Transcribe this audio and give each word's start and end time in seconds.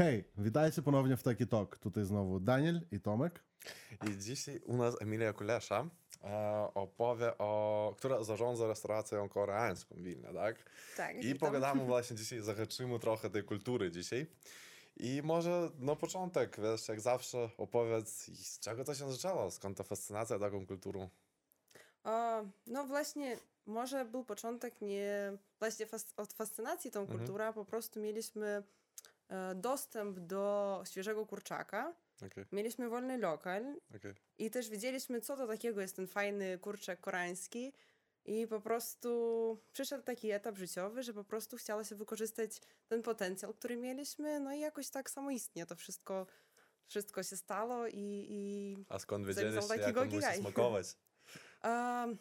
Hej, 0.00 0.24
witajcie 0.38 0.82
ponownie 0.82 1.16
w 1.16 1.22
Taki 1.22 1.46
Talk. 1.46 1.78
Tutaj 1.78 2.04
znowu 2.04 2.40
Daniel 2.40 2.80
i 2.92 3.00
Tomek. 3.00 3.44
I 4.08 4.18
dzisiaj 4.18 4.60
u 4.66 4.76
nas 4.76 5.02
Emilia 5.02 5.32
Kulesza 5.32 5.86
e, 6.24 6.68
opowie 6.74 7.38
o, 7.38 7.94
która 7.98 8.24
zarządza 8.24 8.66
restauracją 8.66 9.28
koreańską 9.28 9.94
w 9.94 10.02
Wilnie, 10.02 10.28
tak? 10.34 10.70
Tak, 10.96 11.16
I 11.16 11.20
witam. 11.20 11.38
pogadamy 11.38 11.84
właśnie 11.92 12.16
dzisiaj, 12.16 12.40
zahaczymy 12.40 12.98
trochę 12.98 13.30
tej 13.30 13.44
kultury 13.44 13.90
dzisiaj. 13.90 14.26
I 14.96 15.20
może 15.24 15.70
na 15.78 15.96
początek, 15.96 16.56
wiesz, 16.60 16.88
jak 16.88 17.00
zawsze 17.00 17.50
opowiedz, 17.58 18.30
z 18.46 18.60
czego 18.60 18.84
to 18.84 18.94
się 18.94 19.12
zaczęło, 19.12 19.50
skąd 19.50 19.78
ta 19.78 19.84
fascynacja 19.84 20.38
taką 20.38 20.66
kulturą? 20.66 21.08
O, 22.04 22.44
no 22.66 22.84
właśnie, 22.84 23.36
może 23.66 24.04
był 24.04 24.24
początek 24.24 24.80
nie 24.80 25.32
właśnie 25.58 25.86
fas 25.86 26.14
od 26.16 26.32
fascynacji 26.32 26.90
tą 26.90 27.06
kulturą, 27.06 27.44
a 27.44 27.52
po 27.52 27.64
prostu 27.64 28.00
mieliśmy 28.00 28.62
dostęp 29.54 30.18
do 30.18 30.82
świeżego 30.86 31.26
kurczaka, 31.26 31.94
Okej, 32.26 32.44
mieliśmy 32.52 32.88
wolny 32.88 33.18
lokal 33.18 33.76
okej. 33.96 34.14
i 34.38 34.50
też 34.50 34.70
widzieliśmy, 34.70 35.20
co 35.20 35.36
to 35.36 35.46
takiego 35.46 35.80
jest 35.80 35.96
ten 35.96 36.06
fajny 36.06 36.58
kurczak 36.58 37.00
koreański. 37.00 37.72
I 38.24 38.46
po 38.46 38.60
prostu 38.60 39.58
przyszedł 39.72 40.04
taki 40.04 40.30
etap 40.30 40.56
życiowy, 40.56 41.02
że 41.02 41.14
po 41.14 41.24
prostu 41.24 41.56
chciało 41.56 41.84
się 41.84 41.94
wykorzystać 41.94 42.60
ten 42.88 43.02
potencjał, 43.02 43.54
który 43.54 43.76
mieliśmy, 43.76 44.40
no 44.40 44.52
i 44.52 44.60
jakoś 44.60 44.90
tak 44.90 45.10
samoistnie 45.10 45.66
to 45.66 45.76
wszystko, 45.76 46.26
wszystko 46.86 47.22
się 47.22 47.36
stało 47.36 47.86
i, 47.86 48.26
i 48.28 48.76
A 48.88 48.98
skąd 48.98 49.26
wiedzieliście, 49.26 49.74
jak 49.74 49.80
takiego 49.80 50.00
on 50.00 50.08
musi 50.08 50.40
smakować? 50.40 50.86
Um, 51.64 52.18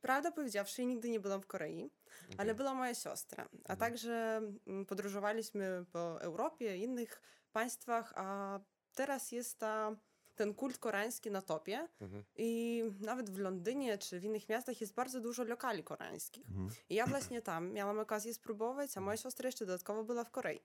prawdę 0.00 0.32
powiedziawszy, 0.32 0.84
nigdy 0.84 1.10
nie 1.10 1.20
byłam 1.20 1.42
w 1.42 1.46
Korei, 1.46 1.90
ale 2.38 2.54
była 2.54 2.74
moja 2.74 2.94
siostra. 2.94 3.48
A 3.64 3.76
także 3.76 4.40
mm, 4.66 4.86
podróżowaliśmy 4.86 5.84
po 5.92 6.20
Europie, 6.20 6.76
innych 6.76 7.22
państwach, 7.52 8.12
a 8.16 8.60
teraz 8.94 9.32
jest 9.32 9.58
ta, 9.58 9.96
ten 10.34 10.54
kult 10.54 10.78
koreański 10.78 11.30
na 11.30 11.42
topie 11.42 11.88
i 12.36 12.82
nawet 13.00 13.30
w 13.30 13.38
Londynie 13.38 13.98
czy 13.98 14.20
w 14.20 14.24
innych 14.24 14.48
miastach 14.48 14.80
jest 14.80 14.94
bardzo 14.94 15.20
dużo 15.20 15.44
lokali 15.44 15.84
koreańskich. 15.84 16.46
I 16.88 16.94
ja 16.94 17.06
właśnie 17.06 17.42
tam 17.42 17.72
miałam 17.72 17.98
okazję 17.98 18.34
spróbować, 18.34 18.96
a 18.96 19.00
moja 19.00 19.16
siostra 19.16 19.48
jeszcze 19.48 19.66
dodatkowo 19.66 20.04
była 20.04 20.24
w 20.24 20.30
Korei. 20.30 20.60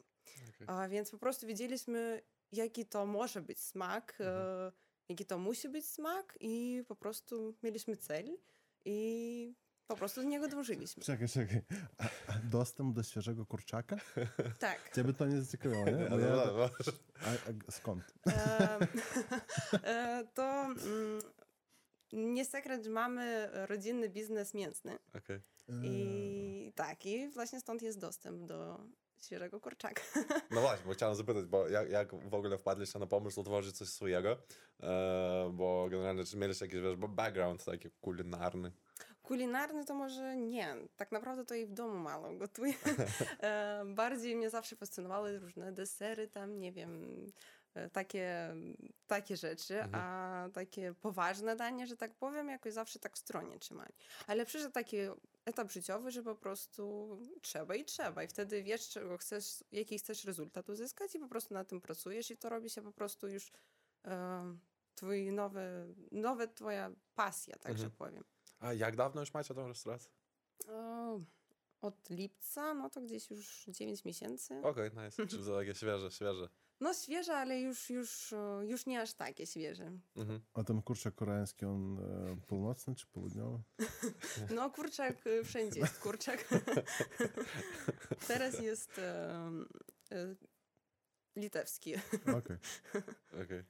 Okej. 0.55 0.67
A 0.67 0.87
więc 0.87 1.11
po 1.11 1.17
prostu 1.17 1.47
wiedzieliśmy, 1.47 2.21
jaki 2.51 2.85
to 2.85 3.05
może 3.05 3.41
być 3.41 3.59
smak, 3.59 4.17
e, 4.19 4.71
jaki 5.09 5.25
to 5.25 5.37
musi 5.37 5.69
być 5.69 5.85
smak 5.85 6.37
i 6.39 6.83
po 6.87 6.95
prostu 6.95 7.55
mieliśmy 7.63 7.97
cel 7.97 8.37
i 8.85 9.55
po 9.89 9.95
prostu 9.95 10.21
do 10.21 10.27
niego 10.27 10.47
dążyliśmy. 10.47 11.03
Czekaj, 11.03 11.27
czekaj. 11.27 11.61
A, 11.97 12.03
a 12.03 12.33
dostęp 12.43 12.95
do 12.95 13.03
świeżego 13.03 13.45
kurczaka? 13.45 13.97
Tak. 14.59 14.91
Ciebie 14.95 15.13
to 15.13 15.25
nie 15.25 15.41
zaciekawiło, 15.41 15.85
nie? 15.85 15.91
No, 16.09 16.19
ja, 16.19 16.35
no, 16.35 16.69
a, 17.21 17.29
a 17.67 17.71
skąd? 17.71 18.13
E, 18.27 18.77
e, 19.83 20.27
to 20.33 20.43
mm, 20.43 21.21
nie 22.13 22.45
sekret, 22.45 22.83
że 22.83 22.89
mamy 22.89 23.49
rodzinny 23.51 24.09
biznes 24.09 24.53
mięsny 24.53 24.99
Okej. 25.17 25.39
i 25.83 26.73
tak, 26.75 27.05
i 27.05 27.29
właśnie 27.29 27.59
stąd 27.59 27.81
jest 27.81 27.99
dostęp 27.99 28.45
do 28.45 28.79
świeżego 29.21 29.59
kurczaka. 29.59 30.01
No 30.51 30.61
właśnie, 30.61 30.85
bo 30.85 30.93
chciałem 30.93 31.15
zapytać, 31.15 31.45
bo 31.45 31.67
jak, 31.67 31.89
jak 31.89 32.29
w 32.29 32.33
ogóle 32.33 32.57
wpadliście 32.57 32.99
na 32.99 33.07
pomysł 33.07 33.41
otworzyć 33.41 33.77
coś 33.77 33.87
swojego? 33.87 34.37
E, 34.79 35.51
bo 35.53 35.87
generalnie, 35.91 36.25
czy 36.25 36.37
mieliście 36.37 36.65
jakiś, 36.65 36.81
wiesz, 36.81 36.95
background 36.95 37.65
taki 37.65 37.89
kulinarny? 38.01 38.71
Kulinarny 39.29 39.85
to 39.85 39.93
może 39.93 40.35
nie. 40.37 40.75
Tak 40.95 41.11
naprawdę 41.11 41.45
to 41.45 41.55
i 41.55 41.65
w 41.65 41.73
domu 41.73 41.99
mało 41.99 42.33
gotuję. 42.33 42.73
E, 43.41 43.85
Bardziej 43.85 44.35
mnie 44.35 44.49
zawsze 44.49 44.75
fascynowały 44.75 45.39
różne 45.39 45.71
desery 45.71 46.27
tam, 46.27 46.59
nie 46.59 46.71
wiem, 46.71 47.25
e, 47.73 47.89
takie, 47.89 48.55
takie 49.07 49.37
rzeczy, 49.37 49.83
a 49.91 50.49
takie 50.53 50.93
poważne 50.93 51.55
danie, 51.55 51.87
że 51.87 51.97
tak 51.97 52.15
powiem, 52.15 52.49
jakoś 52.49 52.73
zawsze 52.73 52.99
tak 52.99 53.15
w 53.15 53.19
stronie 53.19 53.59
trzymali. 53.59 53.93
Ale 54.27 54.45
przyszedł 54.45 54.71
taki 54.71 54.97
etap 55.45 55.71
życiowy, 55.71 56.11
że 56.11 56.23
po 56.23 56.35
prostu 56.35 57.09
trzeba 57.41 57.75
i 57.75 57.85
trzeba. 57.85 58.23
I 58.23 58.27
wtedy 58.27 58.63
wiesz, 58.63 58.89
czego 58.89 59.17
chcesz, 59.17 59.63
jaki 59.71 59.97
chcesz 59.97 60.25
rezultat 60.25 60.69
uzyskać 60.69 61.15
i 61.15 61.19
po 61.19 61.27
prostu 61.27 61.53
na 61.53 61.65
tym 61.65 61.81
pracujesz 61.81 62.31
i 62.31 62.37
to 62.37 62.49
robi 62.49 62.69
się 62.69 62.81
po 62.81 62.91
prostu 62.91 63.27
już 63.27 63.51
e, 64.05 64.57
twój 64.95 65.31
nowy, 65.31 65.95
nowe 66.11 66.47
twoja 66.47 66.91
pasja, 67.15 67.55
tak 67.55 67.77
że 67.77 67.89
powiem. 67.89 68.23
A 68.59 68.73
jak 68.73 68.95
dawno 68.95 69.21
już 69.21 69.33
macie 69.33 69.53
tą 69.53 69.67
restaurację? 69.67 70.11
O, 70.67 71.19
od 71.81 72.09
lipca, 72.09 72.73
no 72.73 72.89
to 72.89 73.01
gdzieś 73.01 73.29
już 73.29 73.65
9 73.67 74.05
miesięcy. 74.05 74.61
Okej, 74.63 74.91
nice. 75.05 75.27
Czyli 75.27 75.45
to 75.45 75.59
takie 75.59 75.75
świeże, 75.75 76.11
świeże. 76.11 76.49
No 76.81 76.93
świeże, 76.93 77.33
ale 77.35 77.59
już, 77.59 77.89
już, 77.89 78.33
już 78.61 78.85
nie 78.85 79.01
aż 79.01 79.13
takie 79.13 79.47
świeże. 79.47 79.91
Mhm. 80.15 80.41
A 80.53 80.63
ten 80.63 80.81
kurczak 80.81 81.15
koreański, 81.15 81.65
on 81.65 81.99
e, 81.99 82.37
północny 82.47 82.95
czy 82.95 83.07
południowy? 83.07 83.59
No 84.55 84.69
kurczak, 84.69 85.27
e, 85.27 85.43
wszędzie 85.43 85.79
jest 85.79 85.99
kurczak. 85.99 86.47
Teraz 88.27 88.59
jest 88.59 88.99
e, 88.99 89.31
e, 90.11 90.35
litewski. 91.35 91.95
Okej. 92.37 92.57
Okej. 93.43 93.63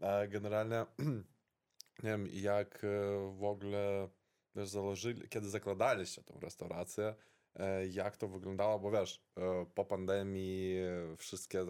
A 0.00 0.26
generalnie, 0.26 0.86
nie 2.02 2.10
wiem, 2.10 2.26
jak 2.26 2.84
e, 2.84 2.88
w 3.38 3.44
ogóle 3.44 4.08
wiesz, 4.56 4.68
założyli, 4.68 5.28
kiedy 5.28 5.48
zakładaliście 5.48 6.22
tą 6.22 6.40
restaurację, 6.40 7.14
e, 7.56 7.86
jak 7.86 8.16
to 8.16 8.28
wyglądało, 8.28 8.78
bo 8.78 8.90
wiesz, 8.90 9.24
e, 9.36 9.66
po 9.74 9.84
pandemii 9.84 10.76
e, 10.78 11.16
wszystkie, 11.16 11.66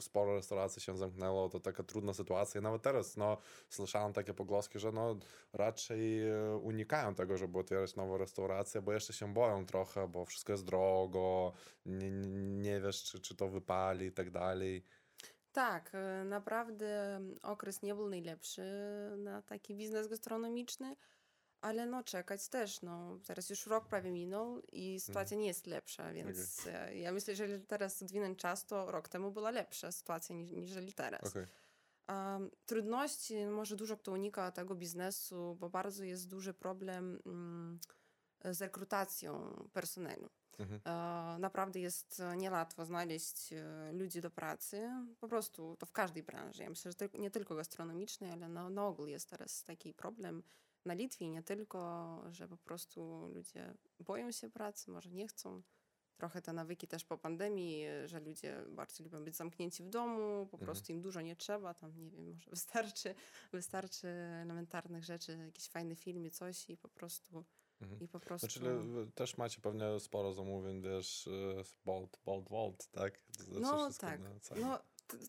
sporo 0.00 0.34
restauracji 0.34 0.82
się 0.82 0.96
zamknęło, 0.96 1.48
to 1.48 1.60
taka 1.60 1.82
trudna 1.82 2.14
sytuacja. 2.14 2.60
Nawet 2.60 2.82
teraz, 2.82 3.16
no, 3.16 3.36
słyszałem 3.68 4.12
takie 4.12 4.34
pogłoski, 4.34 4.78
że 4.78 4.92
no, 4.92 5.16
raczej 5.52 6.20
unikają 6.62 7.14
tego, 7.14 7.36
żeby 7.36 7.58
otwierać 7.58 7.96
nową 7.96 8.18
restaurację, 8.18 8.82
bo 8.82 8.92
jeszcze 8.92 9.12
się 9.12 9.34
boją 9.34 9.66
trochę, 9.66 10.08
bo 10.08 10.24
wszystko 10.24 10.52
jest 10.52 10.64
drogo, 10.64 11.52
nie, 11.86 12.10
nie, 12.10 12.80
wiesz, 12.80 13.02
czy, 13.02 13.20
czy 13.20 13.36
to 13.36 13.48
wypali 13.48 14.06
i 14.06 14.12
tak 14.12 14.30
dalej. 14.30 14.84
Tak, 15.52 15.92
naprawdę 16.24 17.20
okres 17.42 17.82
nie 17.82 17.94
był 17.94 18.08
najlepszy 18.08 18.62
na 19.18 19.42
taki 19.42 19.74
biznes 19.74 20.08
gastronomiczny, 20.08 20.96
ale 21.60 21.86
no 21.86 22.02
czekać 22.02 22.48
też, 22.48 22.82
no 22.82 23.18
teraz 23.26 23.50
już 23.50 23.66
rok 23.66 23.88
prawie 23.88 24.10
minął 24.10 24.60
i 24.72 25.00
sytuacja 25.00 25.36
nie 25.36 25.46
jest 25.46 25.66
lepsza, 25.66 26.12
więc 26.12 26.66
e, 26.66 26.96
ja 26.96 27.12
myślę, 27.12 27.36
że 27.36 27.42
jeżeli 27.42 27.66
teraz 27.66 28.02
odwinąć 28.02 28.38
czas, 28.38 28.66
to 28.66 28.90
rok 28.90 29.08
temu 29.08 29.30
była 29.30 29.50
lepsza 29.50 29.92
sytuacja 29.92 30.36
niż, 30.36 30.50
niżeli 30.50 30.92
teraz. 30.92 31.30
Okej. 31.30 31.46
Um, 32.08 32.50
trudności, 32.66 33.46
może 33.46 33.76
dużo 33.76 33.96
kto 33.96 34.12
unika 34.12 34.50
tego 34.50 34.74
biznesu, 34.74 35.56
bo 35.60 35.70
bardzo 35.70 36.04
jest 36.04 36.28
duży 36.28 36.54
problem 36.54 37.22
mm, 37.26 37.80
z 38.44 38.60
rekrutacją 38.60 39.54
personelu. 39.72 40.30
Mhm. 40.58 40.80
E, 40.84 41.38
naprawdę 41.38 41.80
jest 41.80 42.20
e, 42.20 42.36
niełatwo 42.36 42.84
znaleźć 42.84 43.50
ludzi 43.92 44.20
do 44.20 44.30
pracy. 44.30 44.90
Po 45.20 45.28
prostu 45.28 45.76
to 45.78 45.86
w 45.86 45.92
każdej 45.92 46.22
branży. 46.22 46.62
Ja 46.62 46.70
myślę, 46.70 46.92
że 46.92 47.08
nie 47.18 47.30
tylko 47.30 47.54
gastronomicznej, 47.54 48.30
ale 48.30 48.48
na, 48.48 48.70
na 48.70 48.86
ogół 48.86 49.06
jest 49.06 49.30
teraz 49.30 49.64
taki 49.64 49.94
problem 49.94 50.42
na 50.84 50.94
Litwie 50.94 51.28
nie 51.28 51.42
tylko, 51.42 52.22
że 52.30 52.48
po 52.48 52.56
prostu 52.56 53.28
ludzie 53.34 53.74
boją 54.00 54.32
się 54.32 54.50
pracy, 54.50 54.90
może 54.90 55.10
nie 55.10 55.28
chcą. 55.28 55.62
Trochę 56.16 56.42
te 56.42 56.52
nawyki 56.52 56.88
też 56.88 57.04
po 57.04 57.18
pandemii, 57.18 57.84
że 58.04 58.20
ludzie 58.20 58.64
bardziej 58.68 59.04
lubią 59.04 59.24
być 59.24 59.36
zamknięci 59.36 59.82
w 59.82 59.88
domu, 59.88 60.46
po 60.50 60.58
prostu 60.58 60.92
im 60.92 61.02
dużo 61.02 61.20
nie 61.20 61.36
trzeba, 61.36 61.74
tam 61.74 61.98
nie 61.98 62.10
wiem, 62.10 62.32
może 62.32 62.50
wystarczy, 62.50 63.14
wystarczy 63.52 64.08
elementarnych 64.42 65.04
rzeczy, 65.04 65.38
jakiś 65.38 65.68
fajny 65.68 65.96
film 65.96 66.26
i 66.26 66.30
coś 66.30 66.70
i 66.70 66.76
po 66.76 66.88
prostu 66.88 67.44
i 68.00 68.08
po 68.08 68.20
prostu... 68.20 68.46
Znaczy, 68.46 68.80
też 69.14 69.36
macie 69.36 69.60
pewnie 69.60 70.00
sporo 70.00 70.32
zamówień, 70.32 70.82
wiesz, 70.82 71.28
Bolt, 71.84 72.20
Bolt, 72.24 72.48
Volt, 72.48 72.86
tak? 72.90 73.20
Znaczy 73.38 73.60
No 73.60 73.90
tak. 73.98 74.20
No, 74.60 74.78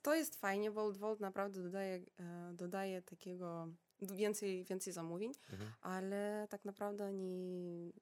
to 0.02 0.16
jest 0.16 0.36
fajnie, 0.36 0.72
Bolt 0.72 0.98
Volt 0.98 1.20
naprawdę 1.20 1.64
dodaje, 1.64 2.06
dodaje 2.54 3.02
takiego 3.02 3.68
więcej, 4.02 4.64
więcej 4.66 4.94
zamówień, 4.94 5.32
Mhm. 5.52 5.72
ale 5.82 6.48
tak 6.50 6.66
naprawdę 6.66 7.06
oni 7.06 7.94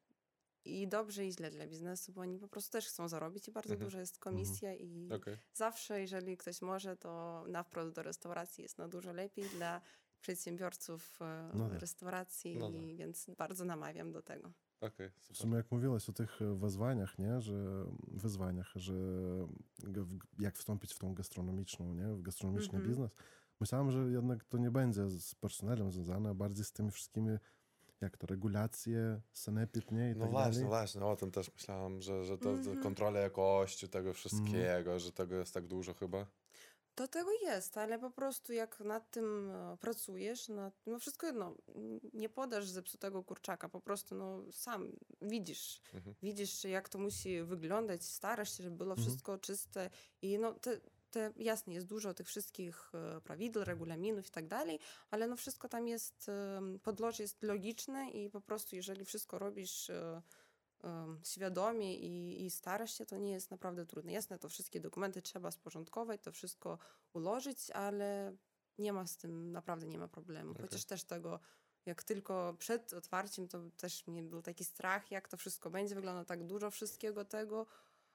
i 0.65 0.87
dobrze 0.87 1.25
i 1.25 1.31
źle 1.31 1.51
dla 1.51 1.67
biznesu, 1.67 2.11
bo 2.13 2.21
oni 2.21 2.39
po 2.39 2.47
prostu 2.47 2.71
też 2.71 2.87
chcą 2.87 3.07
zarobić 3.07 3.47
i 3.47 3.51
bardzo 3.51 3.73
Mhm. 3.73 3.87
duża 3.89 3.99
jest 3.99 4.19
komisja 4.19 4.73
i 4.75 5.09
Okej. 5.13 5.37
zawsze, 5.53 6.01
jeżeli 6.01 6.37
ktoś 6.37 6.61
może, 6.61 6.97
to 6.97 7.43
na 7.47 7.63
wprost 7.63 7.93
do 7.95 8.03
restauracji 8.03 8.61
jest 8.61 8.77
na 8.77 8.87
dużo 8.87 9.13
lepiej 9.13 9.49
dla 9.49 9.81
przedsiębiorców 10.21 11.19
e, 11.21 11.51
No 11.53 11.69
restauracji, 11.69 12.57
No 12.57 12.69
i 12.69 12.95
więc 12.95 13.29
bardzo 13.37 13.65
namawiam 13.65 14.11
do 14.11 14.21
tego. 14.21 14.51
Okej, 14.81 15.11
W 15.33 15.37
sumie 15.37 15.55
jak 15.57 15.71
mówiłeś 15.71 16.09
o 16.09 16.13
tych 16.13 16.41
e, 16.41 16.55
wyzwaniach, 16.55 17.19
nie, 17.19 17.41
że 17.41 17.85
wyzwaniach, 18.07 18.71
że 18.75 18.93
jak 20.39 20.57
wstąpić 20.57 20.93
w 20.93 20.99
tą 20.99 21.13
gastronomiczną, 21.13 21.93
nie, 21.93 22.07
w 22.07 22.21
gastronomiczny 22.21 22.77
Mhm. 22.77 22.83
biznes, 22.89 23.11
myślałem, 23.59 23.91
że 23.91 23.99
jednak 24.11 24.43
to 24.45 24.57
nie 24.57 24.71
będzie 24.71 25.09
z 25.09 25.35
personelem 25.35 25.91
związane, 25.91 26.29
a 26.29 26.33
bardziej 26.33 26.65
z 26.65 26.71
tymi 26.71 26.91
wszystkimi 26.91 27.37
jak 28.01 28.17
to, 28.17 28.27
regulacje, 28.27 29.21
sanepid, 29.33 29.91
nie? 29.91 30.11
I 30.11 30.15
No 30.15 30.21
tak 30.21 30.31
właśnie, 30.31 30.51
dalej. 30.53 30.67
właśnie, 30.69 31.05
o 31.05 31.15
tym 31.15 31.31
też 31.31 31.53
myślałem, 31.53 32.01
że, 32.01 32.25
że 32.25 32.37
to 32.37 32.49
Mhm. 32.49 32.83
kontrola 32.83 33.19
jakości 33.19 33.89
tego 33.89 34.13
wszystkiego, 34.13 34.99
że 34.99 35.11
tego 35.11 35.35
jest 35.35 35.53
tak 35.53 35.67
dużo 35.67 35.93
chyba. 35.93 36.25
Do 36.95 37.07
tego 37.07 37.31
jest, 37.31 37.77
ale 37.77 37.99
po 37.99 38.11
prostu 38.11 38.53
jak 38.53 38.79
nad 38.79 39.11
tym 39.11 39.49
e, 39.51 39.77
pracujesz, 39.77 40.49
nad, 40.49 40.73
no 40.85 40.99
wszystko 40.99 41.27
jedno, 41.27 41.55
nie 42.13 42.29
podasz 42.29 42.67
zepsutego 42.69 43.23
kurczaka, 43.23 43.69
po 43.69 43.81
prostu 43.81 44.15
no 44.15 44.51
sam 44.51 44.91
widzisz, 45.21 45.81
Mhm. 45.93 46.15
widzisz 46.21 46.63
jak 46.63 46.89
to 46.89 46.97
musi 46.99 47.43
wyglądać, 47.43 48.03
starasz 48.05 48.57
się, 48.57 48.63
żeby 48.63 48.75
było 48.75 48.91
Mhm. 48.91 49.07
wszystko 49.07 49.37
czyste 49.37 49.89
i 50.21 50.39
no 50.39 50.53
te, 50.53 50.79
te, 51.11 51.33
jasne, 51.35 51.73
jest 51.73 51.87
dużo 51.87 52.13
tych 52.13 52.27
wszystkich 52.27 52.91
e, 52.93 53.21
prawidł, 53.21 53.63
regulaminów 53.63 54.27
i 54.27 54.31
tak 54.31 54.47
dalej, 54.47 54.79
ale 55.11 55.27
no 55.27 55.35
wszystko 55.35 55.69
tam 55.69 55.87
jest, 55.87 56.31
podłoże 56.83 57.23
jest 57.23 57.43
logiczne 57.43 58.09
i 58.09 58.29
po 58.29 58.41
prostu 58.41 58.75
jeżeli 58.75 59.05
wszystko 59.05 59.39
robisz 59.39 59.89
e, 59.89 60.21
świadomie 61.23 61.95
i, 61.95 62.45
i 62.45 62.49
starasz 62.51 62.97
się, 62.97 63.05
to 63.05 63.17
nie 63.17 63.31
jest 63.31 63.51
naprawdę 63.51 63.85
trudne. 63.85 64.11
Jasne, 64.11 64.39
to 64.39 64.49
wszystkie 64.49 64.79
dokumenty 64.79 65.21
trzeba 65.21 65.51
sporządkować, 65.51 66.21
to 66.21 66.31
wszystko 66.31 66.77
ułożyć, 67.13 67.71
ale 67.71 68.35
nie 68.77 68.93
ma 68.93 69.07
z 69.07 69.17
tym, 69.17 69.51
naprawdę 69.51 69.87
nie 69.87 69.97
ma 69.97 70.07
problemu. 70.07 70.51
Okej. 70.51 70.61
Chociaż 70.61 70.85
też 70.85 71.03
tego, 71.03 71.39
jak 71.85 72.03
tylko 72.03 72.55
przed 72.59 72.93
otwarciem, 72.93 73.47
to 73.47 73.61
też 73.77 74.07
mnie 74.07 74.23
był 74.23 74.41
taki 74.41 74.63
strach, 74.63 75.11
jak 75.11 75.29
to 75.29 75.37
wszystko 75.37 75.69
będzie, 75.69 75.95
wygląda 75.95 76.25
tak 76.25 76.43
dużo 76.43 76.71
wszystkiego 76.71 77.25
tego, 77.25 77.65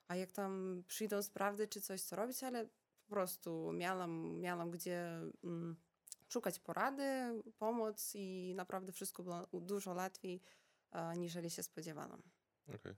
a 0.09 0.17
jak 0.17 0.33
tam 0.33 0.83
przyjdą 0.87 1.23
sprawdy, 1.23 1.69
czy 1.69 1.81
coś 1.81 2.03
co 2.03 2.17
robić, 2.17 2.43
ale 2.43 2.69
po 3.03 3.15
prostu 3.15 3.73
miałam, 3.73 4.41
miałam 4.41 4.71
gdzie 4.71 5.21
mm, 5.45 5.77
szukać 6.29 6.59
porady, 6.59 7.03
pomoc 7.59 8.13
i 8.15 8.55
naprawdę 8.57 8.93
wszystko 8.93 9.23
było 9.23 9.47
dużo 9.53 9.93
łatwiej, 9.93 10.41
a, 10.91 11.15
niżeli 11.15 11.51
się 11.51 11.63
spodziewałam. 11.63 12.23
Okej. 12.69 12.95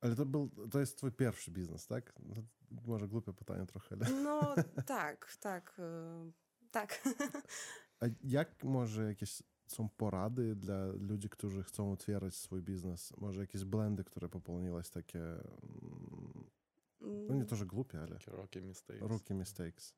Ale 0.00 0.14
to, 0.14 0.26
był, 0.26 0.50
to 0.70 0.80
jest 0.80 0.98
twój 0.98 1.12
pierwszy 1.12 1.50
biznes, 1.50 1.86
tak? 1.86 2.12
No, 2.22 2.42
może 2.86 3.08
głupie 3.08 3.32
pytanie 3.32 3.66
trochę, 3.66 3.96
ale... 3.96 4.22
No 4.22 4.54
tak, 4.86 5.36
tak, 5.40 5.78
y, 5.78 6.32
tak. 6.70 7.02
A 8.00 8.06
jak 8.24 8.64
może 8.64 9.04
jakieś 9.04 9.42
są 9.66 9.88
porady 9.88 10.54
dla 10.56 10.86
ludzi, 10.86 11.28
którzy 11.28 11.62
chcą 11.62 11.92
otwierać 11.92 12.34
swój 12.34 12.62
biznes? 12.62 13.12
Może 13.16 13.40
jakieś 13.40 13.64
blendy, 13.64 14.04
które 14.04 14.28
popełniłaś 14.28 14.90
takie, 14.90 15.20
mm, 15.20 16.41
no 17.02 17.34
nie 17.34 17.44
to, 17.44 17.56
że 17.56 17.66
głupie, 17.66 17.98
ale 17.98 18.18
Takie 18.18 18.30
rocky 18.30 18.62
mistakes. 18.62 19.02
rookie 19.08 19.34
mistakes. 19.34 19.94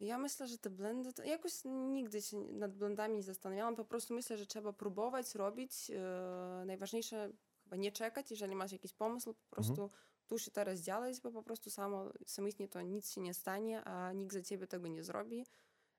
Ja 0.00 0.18
myślę, 0.18 0.48
że 0.48 0.58
te 0.58 0.70
blendy, 0.70 1.12
to 1.12 1.22
jakoś 1.24 1.52
nigdy 1.64 2.22
się 2.22 2.38
nad 2.38 2.74
blendami 2.74 3.16
nie 3.16 3.22
zastanawiałam. 3.22 3.76
Po 3.76 3.84
prostu 3.84 4.14
myślę, 4.14 4.38
że 4.38 4.46
trzeba 4.46 4.72
próbować 4.72 5.34
robić. 5.34 5.90
E, 5.90 6.62
najważniejsze 6.66 7.32
chyba 7.64 7.76
nie 7.76 7.92
czekać, 7.92 8.30
jeżeli 8.30 8.54
masz 8.54 8.72
jakiś 8.72 8.92
pomysł, 8.92 9.34
po 9.34 9.56
prostu 9.56 9.90
tu 10.26 10.38
się 10.38 10.50
teraz 10.50 10.80
działać, 10.80 11.20
bo 11.20 11.32
po 11.32 11.42
prostu 11.42 11.70
samo, 11.70 12.12
samotnie 12.26 12.68
to 12.68 12.82
nic 12.82 13.10
się 13.10 13.20
nie 13.20 13.34
stanie, 13.34 13.84
a 13.84 14.12
nikt 14.12 14.32
za 14.32 14.42
ciebie 14.42 14.66
tego 14.66 14.88
nie 14.88 15.04
zrobi. 15.04 15.46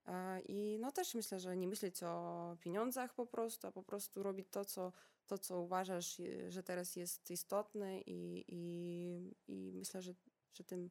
E, 0.05 0.41
I 0.41 0.77
no 0.79 0.91
też 0.91 1.15
myślę, 1.15 1.39
że 1.39 1.57
nie 1.57 1.67
myśleć 1.67 2.03
o 2.03 2.57
pieniądzach 2.59 3.13
po 3.13 3.25
prostu, 3.25 3.67
a 3.67 3.71
po 3.71 3.83
prostu 3.83 4.23
robić 4.23 4.47
to, 4.51 4.65
co, 4.65 4.91
to, 5.27 5.37
co 5.37 5.61
uważasz, 5.61 6.19
e, 6.19 6.51
że 6.51 6.63
teraz 6.63 6.95
jest 6.95 7.31
istotne 7.31 8.01
i, 8.01 8.45
i, 8.47 9.35
i 9.47 9.71
myślę, 9.73 10.01
że, 10.01 10.13
że 10.53 10.63
tym 10.63 10.89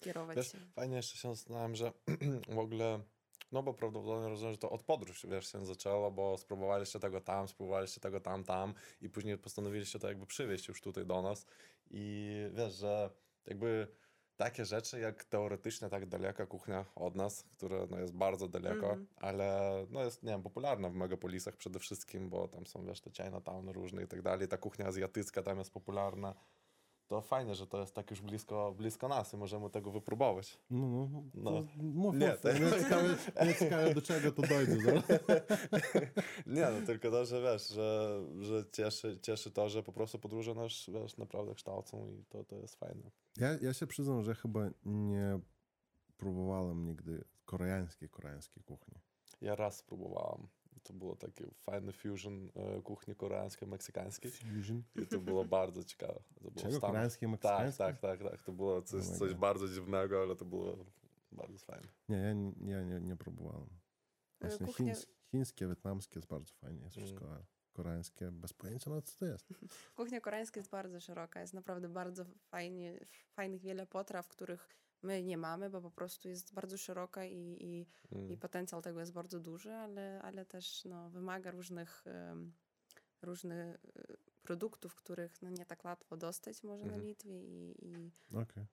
kierować 0.00 0.36
Wiesz, 0.36 0.52
się. 0.52 0.58
fajnie 0.74 0.96
jeszcze 0.96 1.16
się 1.18 1.34
zastanawiam, 1.34 1.74
że 1.76 1.92
w 2.56 2.58
ogóle, 2.58 3.00
no 3.52 3.62
bo 3.62 3.74
prawdopodobnie 3.74 4.28
rozumiem, 4.28 4.52
że 4.52 4.58
to 4.58 4.70
od 4.70 4.82
podróż, 4.82 5.26
wiesz, 5.30 5.52
się 5.52 5.66
zaczęło, 5.66 6.10
bo 6.10 6.38
spróbowaliście 6.38 7.00
tego 7.00 7.20
tam, 7.20 7.48
spróbowaliście 7.48 8.00
tego 8.00 8.20
tam, 8.20 8.44
tam 8.44 8.74
i 9.00 9.08
później 9.08 9.38
postanowiliście 9.38 9.98
to 9.98 10.08
jakby 10.08 10.26
przywieźć 10.26 10.68
już 10.68 10.80
tutaj 10.80 11.06
do 11.06 11.22
nas 11.22 11.46
i 11.90 12.32
wiesz, 12.54 12.74
że 12.74 13.10
jakby 13.46 13.88
takie 14.36 14.64
rzeczy 14.64 15.00
jak 15.00 15.24
teoretycznie 15.24 15.88
tak 15.88 16.06
daleka 16.06 16.46
kuchnia 16.46 16.84
od 16.94 17.14
nas, 17.16 17.44
która 17.56 17.86
no, 17.90 17.98
jest 17.98 18.14
bardzo 18.14 18.48
daleko, 18.48 18.86
Mhm. 18.86 19.06
ale 19.16 19.86
no 19.90 20.04
jest, 20.04 20.22
nie 20.22 20.30
wiem, 20.32 20.42
popularna 20.42 20.90
w 20.90 20.94
megapolisach 20.94 21.56
przede 21.56 21.78
wszystkim, 21.78 22.30
bo 22.30 22.48
tam 22.48 22.66
są, 22.66 22.84
wiesz, 22.86 23.00
te 23.00 23.10
Chinatown 23.10 23.68
różne 23.68 24.02
i 24.02 24.06
tak 24.06 24.22
dalej, 24.22 24.48
ta 24.48 24.56
kuchnia 24.56 24.86
azjatycka 24.86 25.42
tam 25.42 25.58
jest 25.58 25.72
popularna, 25.72 26.34
to 27.08 27.20
fajnie, 27.20 27.54
że 27.54 27.66
to 27.66 27.80
jest 27.80 27.94
tak 27.94 28.10
już 28.10 28.20
blisko, 28.20 28.72
blisko 28.76 29.08
nas 29.08 29.34
i 29.34 29.36
możemy 29.36 29.70
tego 29.70 29.90
wypróbować. 29.90 30.58
No, 30.70 30.86
no, 30.88 31.22
No. 31.34 31.50
no. 31.50 31.64
Mów, 31.82 32.14
Nie, 32.14 32.32
to- 32.32 32.48
Mnie 32.48 32.70
ciekawe, 32.82 33.16
mnie 33.44 33.54
ciekawe, 33.54 33.94
do 33.94 34.02
czego 34.02 34.32
to 34.32 34.42
dojdzie. 34.42 34.76
zaraz. 34.80 35.04
Nie, 36.46 36.66
no 36.80 36.86
tylko 36.86 37.10
to, 37.10 37.24
że 37.26 37.42
wiesz, 37.42 37.68
że, 37.68 38.20
że 38.40 38.64
cieszy, 38.72 39.18
cieszy 39.22 39.50
to, 39.50 39.68
że 39.68 39.82
po 39.82 39.92
prostu 39.92 40.18
podróże 40.18 40.54
nas 40.54 40.72
wiesz, 40.88 41.16
naprawdę 41.16 41.54
kształcą 41.54 42.08
i 42.08 42.24
to, 42.28 42.44
to 42.44 42.56
jest 42.56 42.76
fajne. 42.76 43.10
Ja, 43.36 43.48
ja 43.62 43.72
się 43.74 43.86
przyznam, 43.86 44.22
że 44.22 44.34
chyba 44.34 44.70
nie 44.84 45.38
próbowałem 46.16 46.84
nigdy 46.86 47.24
koreańskiej, 47.44 48.08
koreańskiej 48.08 48.62
kuchni. 48.62 48.94
Ja 49.40 49.56
raz 49.56 49.76
spróbowałam. 49.76 50.48
To 50.82 50.92
było 50.92 51.16
takie 51.16 51.44
fajne 51.54 51.92
fusion 51.92 52.50
e, 52.54 52.82
kuchni 52.82 53.14
koreańskiej, 53.14 53.68
meksykańskiej 53.68 54.30
Fusion. 54.30 54.82
i 55.02 55.06
to 55.06 55.18
było 55.18 55.44
bardzo 55.44 55.84
ciekawe. 55.84 56.20
To 56.34 56.40
było 56.40 56.54
Czego? 56.54 56.70
Stanach. 56.76 56.90
Koreańskiej, 56.90 57.28
Tak, 57.28 57.30
meksykańskiej? 57.32 57.86
tak, 57.86 58.00
tak, 58.00 58.30
tak. 58.30 58.42
To 58.42 58.52
było 58.52 58.82
coś, 58.82 59.06
Oh 59.08 59.16
coś 59.18 59.34
bardzo 59.34 59.68
dziwnego, 59.68 60.22
ale 60.22 60.36
to 60.36 60.44
było 60.44 60.76
bardzo 61.32 61.58
fajne. 61.58 61.88
Nie, 62.08 62.16
ja, 62.16 62.32
nie- 62.32 62.52
ja 62.72 62.82
nie, 62.82 63.00
nie 63.00 63.16
próbowałem. 63.16 63.68
E, 64.40 64.48
Właśnie 64.48 64.66
kuchnia- 64.66 64.94
chińs, 64.94 65.06
chińskie, 65.30 65.66
wietnamskie 65.68 66.18
jest 66.18 66.28
bardzo 66.28 66.54
fajnie, 66.54 66.84
jest 66.84 66.96
Mm. 66.96 67.06
wszystko, 67.08 67.34
a 67.34 67.38
koreańskie 67.72 68.30
bez 68.30 68.52
pojęcia, 68.52 68.90
no 68.90 69.02
co 69.02 69.18
to 69.18 69.26
jest. 69.26 69.46
Kuchnia 69.96 70.20
koreańska 70.20 70.60
jest 70.60 70.70
bardzo 70.70 71.00
szeroka, 71.00 71.40
jest 71.40 71.54
naprawdę 71.54 71.88
bardzo 71.88 72.24
fajnie, 72.24 73.00
fajnych 73.30 73.60
wiele 73.60 73.86
potraw, 73.86 74.28
których 74.28 74.68
my 75.02 75.22
nie 75.22 75.38
mamy, 75.38 75.70
bo 75.70 75.80
po 75.80 75.90
prostu 75.90 76.28
jest 76.28 76.54
bardzo 76.54 76.78
szeroka 76.78 77.24
i, 77.24 77.56
i, 77.60 77.86
Mm. 78.12 78.30
i 78.32 78.36
potencjał 78.36 78.82
tego 78.82 79.00
jest 79.00 79.12
bardzo 79.12 79.40
duży, 79.40 79.72
ale, 79.72 80.22
ale 80.22 80.44
też 80.46 80.84
no, 80.84 81.10
wymaga 81.10 81.50
różnych, 81.50 82.04
em, 82.06 82.52
różnych 83.22 83.76
e, 83.76 83.78
produktów, 84.42 84.94
których 84.94 85.42
no, 85.42 85.50
nie 85.50 85.66
tak 85.66 85.84
łatwo 85.84 86.16
dostać 86.16 86.62
może 86.62 86.84
na 86.84 86.92
Mhm. 86.92 87.06
Litwie 87.06 87.44
i, 87.44 87.86
i 87.86 88.10
Okej. 88.36 88.66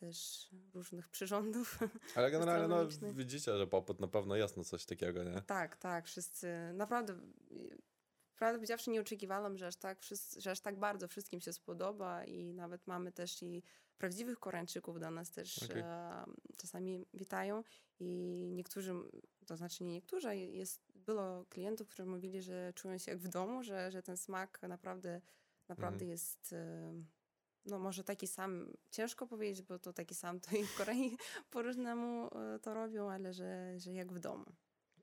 też 0.00 0.48
różnych 0.74 1.08
przyrządów. 1.08 1.78
Ale 2.16 2.30
generalnie 2.30 2.68
no, 2.68 3.12
widzicie, 3.14 3.58
że 3.58 3.66
popyt 3.66 4.00
na 4.00 4.08
pewno 4.08 4.36
jest 4.36 4.56
na 4.56 4.64
coś 4.64 4.84
takiego, 4.86 5.24
nie? 5.24 5.42
tak, 5.42 5.76
tak, 5.76 6.06
wszyscy 6.06 6.48
naprawdę... 6.74 7.14
Prawdę 8.42 8.58
powiedziawszy, 8.58 8.90
nie 8.90 9.00
oczekiwałam, 9.00 9.58
że 9.58 9.66
aż, 9.66 9.76
tak, 9.76 9.98
że 10.38 10.50
aż 10.50 10.60
tak 10.60 10.78
bardzo 10.78 11.08
wszystkim 11.08 11.40
się 11.40 11.52
spodoba 11.52 12.24
i 12.24 12.54
nawet 12.54 12.86
mamy 12.86 13.12
też 13.12 13.42
i 13.42 13.62
prawdziwych 13.98 14.38
Koreańczyków 14.38 15.00
do 15.00 15.10
nas 15.10 15.30
też 15.30 15.70
e, 15.70 16.24
czasami 16.56 17.06
witają 17.14 17.62
i 18.00 18.06
niektórzy, 18.52 18.94
to 19.46 19.56
znaczy 19.56 19.84
nie 19.84 19.92
niektórzy, 19.92 20.36
jest, 20.36 20.80
było 20.94 21.44
klientów, 21.48 21.88
którzy 21.88 22.06
mówili, 22.06 22.42
że 22.42 22.72
czują 22.74 22.98
się 22.98 23.10
jak 23.10 23.20
w 23.20 23.28
domu, 23.28 23.62
że, 23.62 23.90
że 23.90 24.02
ten 24.02 24.16
smak 24.16 24.62
naprawdę, 24.62 25.20
naprawdę 25.68 26.04
Mhm. 26.04 26.10
jest 26.10 26.52
e, 26.52 26.92
no 27.64 27.78
może 27.78 28.04
taki 28.04 28.26
sam, 28.26 28.72
ciężko 28.90 29.26
powiedzieć, 29.26 29.66
bo 29.66 29.78
to 29.78 29.92
taki 29.92 30.14
sam 30.14 30.40
to 30.40 30.56
i 30.56 30.64
w 30.64 30.76
Korei 30.76 31.16
po 31.50 31.62
różnemu 31.62 32.30
e, 32.38 32.58
to 32.58 32.74
robią, 32.74 33.10
ale 33.10 33.32
że, 33.32 33.78
że 33.78 33.92
jak 33.92 34.12
w 34.12 34.18
domu. 34.18 34.44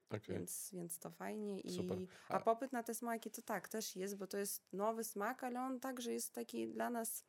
Okej. 0.10 0.36
Więc, 0.36 0.70
więc 0.74 1.00
to 1.00 1.12
fajnie. 1.12 1.62
Super. 1.76 2.00
I, 2.00 2.08
a 2.30 2.40
popyt 2.40 2.72
na 2.72 2.84
te 2.84 2.96
smaki 2.96 3.32
to 3.32 3.42
tak, 3.42 3.70
też 3.70 3.96
jest, 3.96 4.16
bo 4.18 4.28
to 4.28 4.38
jest 4.38 4.74
nowy 4.74 5.04
smak, 5.04 5.44
ale 5.44 5.62
on 5.62 5.80
także 5.80 6.14
jest 6.14 6.34
taki 6.34 6.68
dla 6.68 6.90
nas 6.90 7.24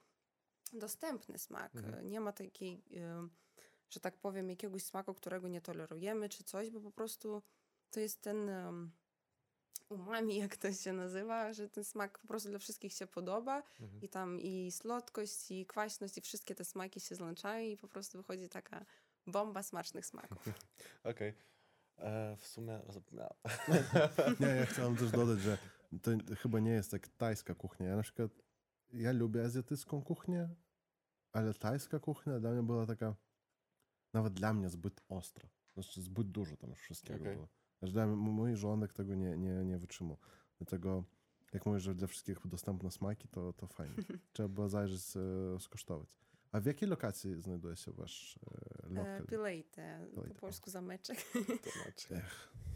dostępny 0.73 1.39
smak. 1.39 1.77
Mhm. 1.77 2.11
Nie 2.11 2.21
ma 2.21 2.33
takiej, 2.33 2.83
że 3.91 4.01
tak 4.01 4.17
powiem, 4.19 4.51
jakiegoś 4.51 4.83
smaku, 4.83 5.15
którego 5.15 5.49
nie 5.49 5.61
tolerujemy, 5.61 6.29
czy 6.29 6.45
coś, 6.45 6.71
bo 6.71 6.81
po 6.81 6.91
prostu 6.91 7.43
to 7.91 8.01
jest 8.01 8.23
ten 8.23 8.51
umami, 9.89 10.37
jak 10.37 10.57
to 10.57 10.73
się 10.73 10.93
nazywa, 10.93 11.53
że 11.53 11.69
ten 11.69 11.85
smak 11.85 12.19
po 12.19 12.29
prostu 12.29 12.49
dla 12.49 12.59
wszystkich 12.59 12.93
się 12.93 13.07
podoba 13.07 13.63
Mhm. 13.81 14.03
i 14.03 14.09
tam 14.09 14.41
i 14.41 14.73
słodkość, 14.73 15.51
i 15.51 15.67
kwaśność, 15.67 16.19
i 16.19 16.21
wszystkie 16.21 16.55
te 16.55 16.65
smaki 16.65 17.01
się 17.01 17.15
złączają 17.15 17.71
i 17.71 17.77
po 17.77 17.89
prostu 17.89 18.19
wychodzi 18.19 18.49
taka 18.49 18.85
bomba 19.27 19.63
smacznych 19.63 20.07
smaków. 20.07 20.49
Okej. 21.05 21.35
E, 22.01 22.37
W 22.37 22.47
sumie 22.47 22.81
zapomniałem. 22.89 23.33
Nie, 24.41 24.47
ja 24.47 24.67
chciałem 24.67 24.97
też 24.97 25.11
dodać, 25.11 25.41
że 25.41 25.59
to 26.03 26.11
chyba 26.37 26.61
nie 26.61 26.71
jest 26.71 26.91
tak 26.91 27.09
tajska 27.09 27.55
kuchnia. 27.55 27.89
Ja 27.89 27.97
na 27.97 28.03
przykład, 28.03 28.31
ja 28.93 29.13
lubię 29.13 29.45
azjatycką 29.45 30.03
kuchnię, 30.03 30.49
ale 31.33 31.55
tajska 31.55 31.99
kuchnia 31.99 32.41
dla 32.41 32.51
mnie 32.51 32.63
była 32.63 32.87
taka, 32.87 33.15
nawet 34.13 34.33
dla 34.33 34.55
mnie 34.55 34.69
zbyt 34.69 35.01
ostra. 35.09 35.49
Znaczy 35.75 36.03
zbyt 36.03 36.31
dużo 36.31 36.57
tam 36.57 36.71
już 36.71 36.81
wszystkiego 36.81 37.21
Okej. 37.21 37.35
było. 37.35 37.49
Aż 37.81 37.93
dla 37.93 38.07
mnie, 38.07 38.17
mój 38.17 38.57
żołądek 38.57 38.93
tego 38.93 39.15
nie, 39.15 39.37
nie, 39.37 39.65
nie 39.65 39.79
wytrzymał. 39.79 40.19
Dlatego 40.59 41.05
jak 41.53 41.67
mówisz, 41.67 41.83
że 41.83 41.95
dla 41.95 42.07
wszystkich 42.07 42.47
dostępne 42.47 42.91
smaki, 42.91 43.29
to, 43.29 43.53
to 43.53 43.67
fajnie. 43.67 43.95
Trzeba 44.33 44.49
było 44.49 44.69
zajrzeć, 44.69 45.17
e, 45.17 45.61
skosztować. 45.61 46.17
A 46.53 46.61
w 46.61 46.67
jakiej 46.67 46.89
lokacji 46.89 47.41
znajduje 47.41 47.77
się 47.77 47.93
wasz 47.93 48.39
e, 48.39 48.71
E, 48.87 48.95
lokal? 48.95 49.27
Pilejte, 49.27 49.99
po 50.01 50.11
Pilejte, 50.11 50.35
o. 50.37 50.41
polsku 50.41 50.71
zameczek. 50.71 51.19
Dokładnie. 51.35 52.23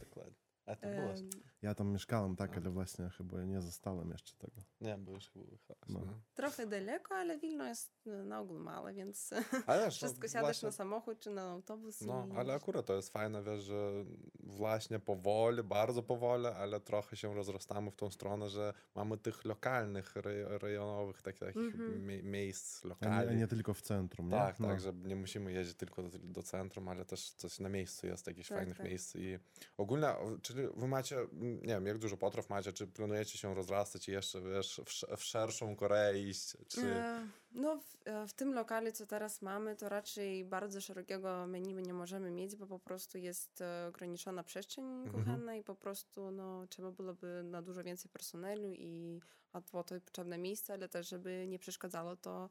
A 0.66 0.76
ty 0.76 0.86
byłeś? 0.86 1.20
Em, 1.20 1.28
Ja 1.62 1.74
tam 1.74 1.92
mieszkałem, 1.92 2.36
tak, 2.36 2.52
A. 2.52 2.56
ale 2.56 2.70
właśnie 2.70 3.08
chyba 3.10 3.42
nie 3.44 3.60
zostałem 3.60 4.10
jeszcze 4.10 4.36
tego. 4.36 4.62
Nie, 4.80 4.98
byłeś 4.98 5.28
chyba 5.30 5.44
wyjechałeś. 5.44 5.82
No. 5.88 6.00
No. 6.06 6.12
Trochę 6.34 6.66
daleko, 6.66 7.14
ale 7.14 7.38
Wilno 7.38 7.64
jest 7.66 7.92
na 8.24 8.40
ogół 8.40 8.58
małe, 8.58 8.94
więc 8.94 9.30
wszystko 9.90 10.22
no, 10.22 10.28
siadasz 10.28 10.42
właśnie, 10.42 10.66
na 10.66 10.72
samochód 10.72 11.20
czy 11.20 11.30
na 11.30 11.42
autobus 11.50 12.00
No, 12.00 12.26
i 12.32 12.36
ale 12.36 12.54
akurat 12.54 12.86
to 12.86 12.94
jest 12.96 13.12
fajne, 13.12 13.42
wiesz, 13.42 13.62
że 13.62 14.04
właśnie 14.40 14.98
powoli, 14.98 15.62
bardzo 15.62 16.02
powoli, 16.02 16.46
ale 16.46 16.80
trochę 16.80 17.16
się 17.16 17.34
rozrastamy 17.34 17.90
w 17.90 17.96
tą 17.96 18.10
stronę, 18.10 18.48
że 18.48 18.74
mamy 18.94 19.18
tych 19.18 19.44
lokalnych, 19.44 20.16
re- 20.16 20.58
rejonowych 20.58 21.22
takich, 21.22 21.40
takich 21.40 21.56
Mhm. 21.74 22.06
mie- 22.06 22.22
miejsc 22.22 22.84
lokalnych. 22.84 23.30
a 23.30 23.34
nie 23.34 23.46
tylko 23.46 23.74
w 23.74 23.82
centrum, 23.82 24.26
nie? 24.28 24.36
Tak, 24.36 24.60
no. 24.60 24.68
tak, 24.68 24.80
że 24.80 24.92
nie 24.92 25.16
musimy 25.16 25.52
jeździć 25.52 25.76
tylko 25.76 26.02
do, 26.02 26.18
do 26.18 26.42
centrum, 26.42 26.88
ale 26.88 27.04
też 27.04 27.30
coś 27.30 27.60
na 27.60 27.68
miejscu 27.68 28.06
jest, 28.06 28.26
jakichś 28.26 28.48
Tak, 28.48 28.58
fajnych 28.58 28.76
tak. 28.76 28.86
miejsc. 28.86 29.16
I 29.16 29.38
ogólnie, 29.76 30.08
o, 30.08 30.38
czyli 30.54 30.68
wy 30.76 30.88
macie, 30.88 31.16
nie 31.40 31.74
wiem, 31.74 31.86
jak 31.86 31.98
dużo 31.98 32.16
potraw 32.16 32.50
macie, 32.50 32.72
czy 32.72 32.86
planujecie 32.86 33.38
się 33.38 33.54
rozrastać 33.54 34.08
i 34.08 34.12
jeszcze, 34.12 34.40
wiesz, 34.40 34.80
w, 34.86 35.16
w 35.16 35.24
szerszą 35.24 35.76
Koreę 35.76 36.18
iść, 36.18 36.56
czy... 36.68 36.80
E, 36.86 37.28
No, 37.52 37.76
w, 37.76 37.96
e, 38.04 38.26
w 38.26 38.32
tym 38.32 38.54
lokalu, 38.54 38.92
co 38.92 39.06
teraz 39.06 39.42
mamy, 39.42 39.76
to 39.76 39.88
raczej 39.88 40.44
bardzo 40.44 40.80
szerokiego 40.80 41.46
menu 41.46 41.74
nie 41.74 41.94
możemy 41.94 42.30
mieć, 42.30 42.56
bo 42.56 42.66
po 42.66 42.78
prostu 42.78 43.18
jest 43.18 43.60
e, 43.60 43.86
ograniczona 43.88 44.44
przestrzeń 44.44 44.84
Mhm. 44.84 45.12
kuchenna 45.12 45.56
i 45.56 45.62
po 45.62 45.74
prostu 45.74 46.30
no, 46.30 46.66
trzeba 46.66 46.90
byłoby 46.90 47.42
na 47.44 47.62
dużo 47.62 47.84
więcej 47.84 48.10
personelu 48.10 48.72
i 48.72 49.20
po 49.70 49.84
to 49.84 50.00
potrzebne 50.00 50.38
miejsce, 50.38 50.72
ale 50.72 50.88
też, 50.88 51.08
żeby 51.08 51.46
nie 51.48 51.58
przeszkadzało 51.58 52.16
to 52.16 52.50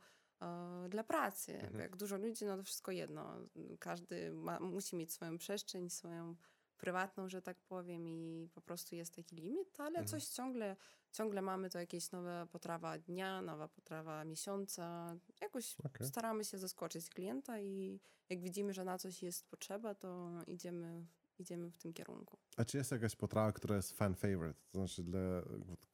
dla 0.90 1.04
pracy. 1.04 1.54
Mhm. 1.54 1.80
Jak 1.80 1.96
dużo 1.96 2.18
ludzi, 2.18 2.46
no 2.46 2.58
to 2.58 2.64
wszystko 2.64 2.92
jedno. 2.92 3.36
Każdy 3.80 4.32
ma, 4.32 4.60
musi 4.60 4.96
mieć 4.96 5.14
swoją 5.14 5.38
przestrzeń, 5.38 5.90
swoją 5.90 6.36
prywatną, 6.84 7.30
że 7.30 7.42
tak 7.42 7.58
powiem 7.62 8.08
i 8.08 8.50
po 8.54 8.62
prostu 8.62 8.96
jest 8.96 9.16
taki 9.16 9.36
limit, 9.36 9.80
ale 9.80 9.88
Mhm. 9.90 10.08
coś 10.08 10.26
ciągle 10.26 10.76
ciągle 11.12 11.42
mamy 11.42 11.70
to 11.70 11.80
jakieś 11.80 12.12
nowe 12.12 12.48
potrawa 12.52 12.98
dnia, 12.98 13.42
nowa 13.42 13.68
potrawa 13.68 14.26
miesiąca. 14.26 15.16
Jakoś 15.42 15.76
Okej. 15.86 16.08
staramy 16.08 16.44
się 16.46 16.58
zaskoczyć 16.58 17.10
klienta 17.10 17.60
i 17.60 18.00
jak 18.30 18.42
widzimy, 18.42 18.74
że 18.74 18.84
na 18.86 18.98
coś 18.98 19.24
jest 19.24 19.46
potrzeba, 19.50 19.96
to 19.96 20.30
idziemy, 20.48 21.06
idziemy 21.40 21.72
w 21.72 21.78
tym 21.78 21.94
kierunku. 21.94 22.38
A 22.58 22.66
czy 22.66 22.78
jest 22.78 22.92
jakaś 22.92 23.16
potrawa, 23.16 23.52
która 23.52 23.76
jest 23.76 23.92
fan 23.98 24.16
favorite? 24.16 24.60
To 24.72 24.78
znaczy 24.78 25.04
dla 25.04 25.20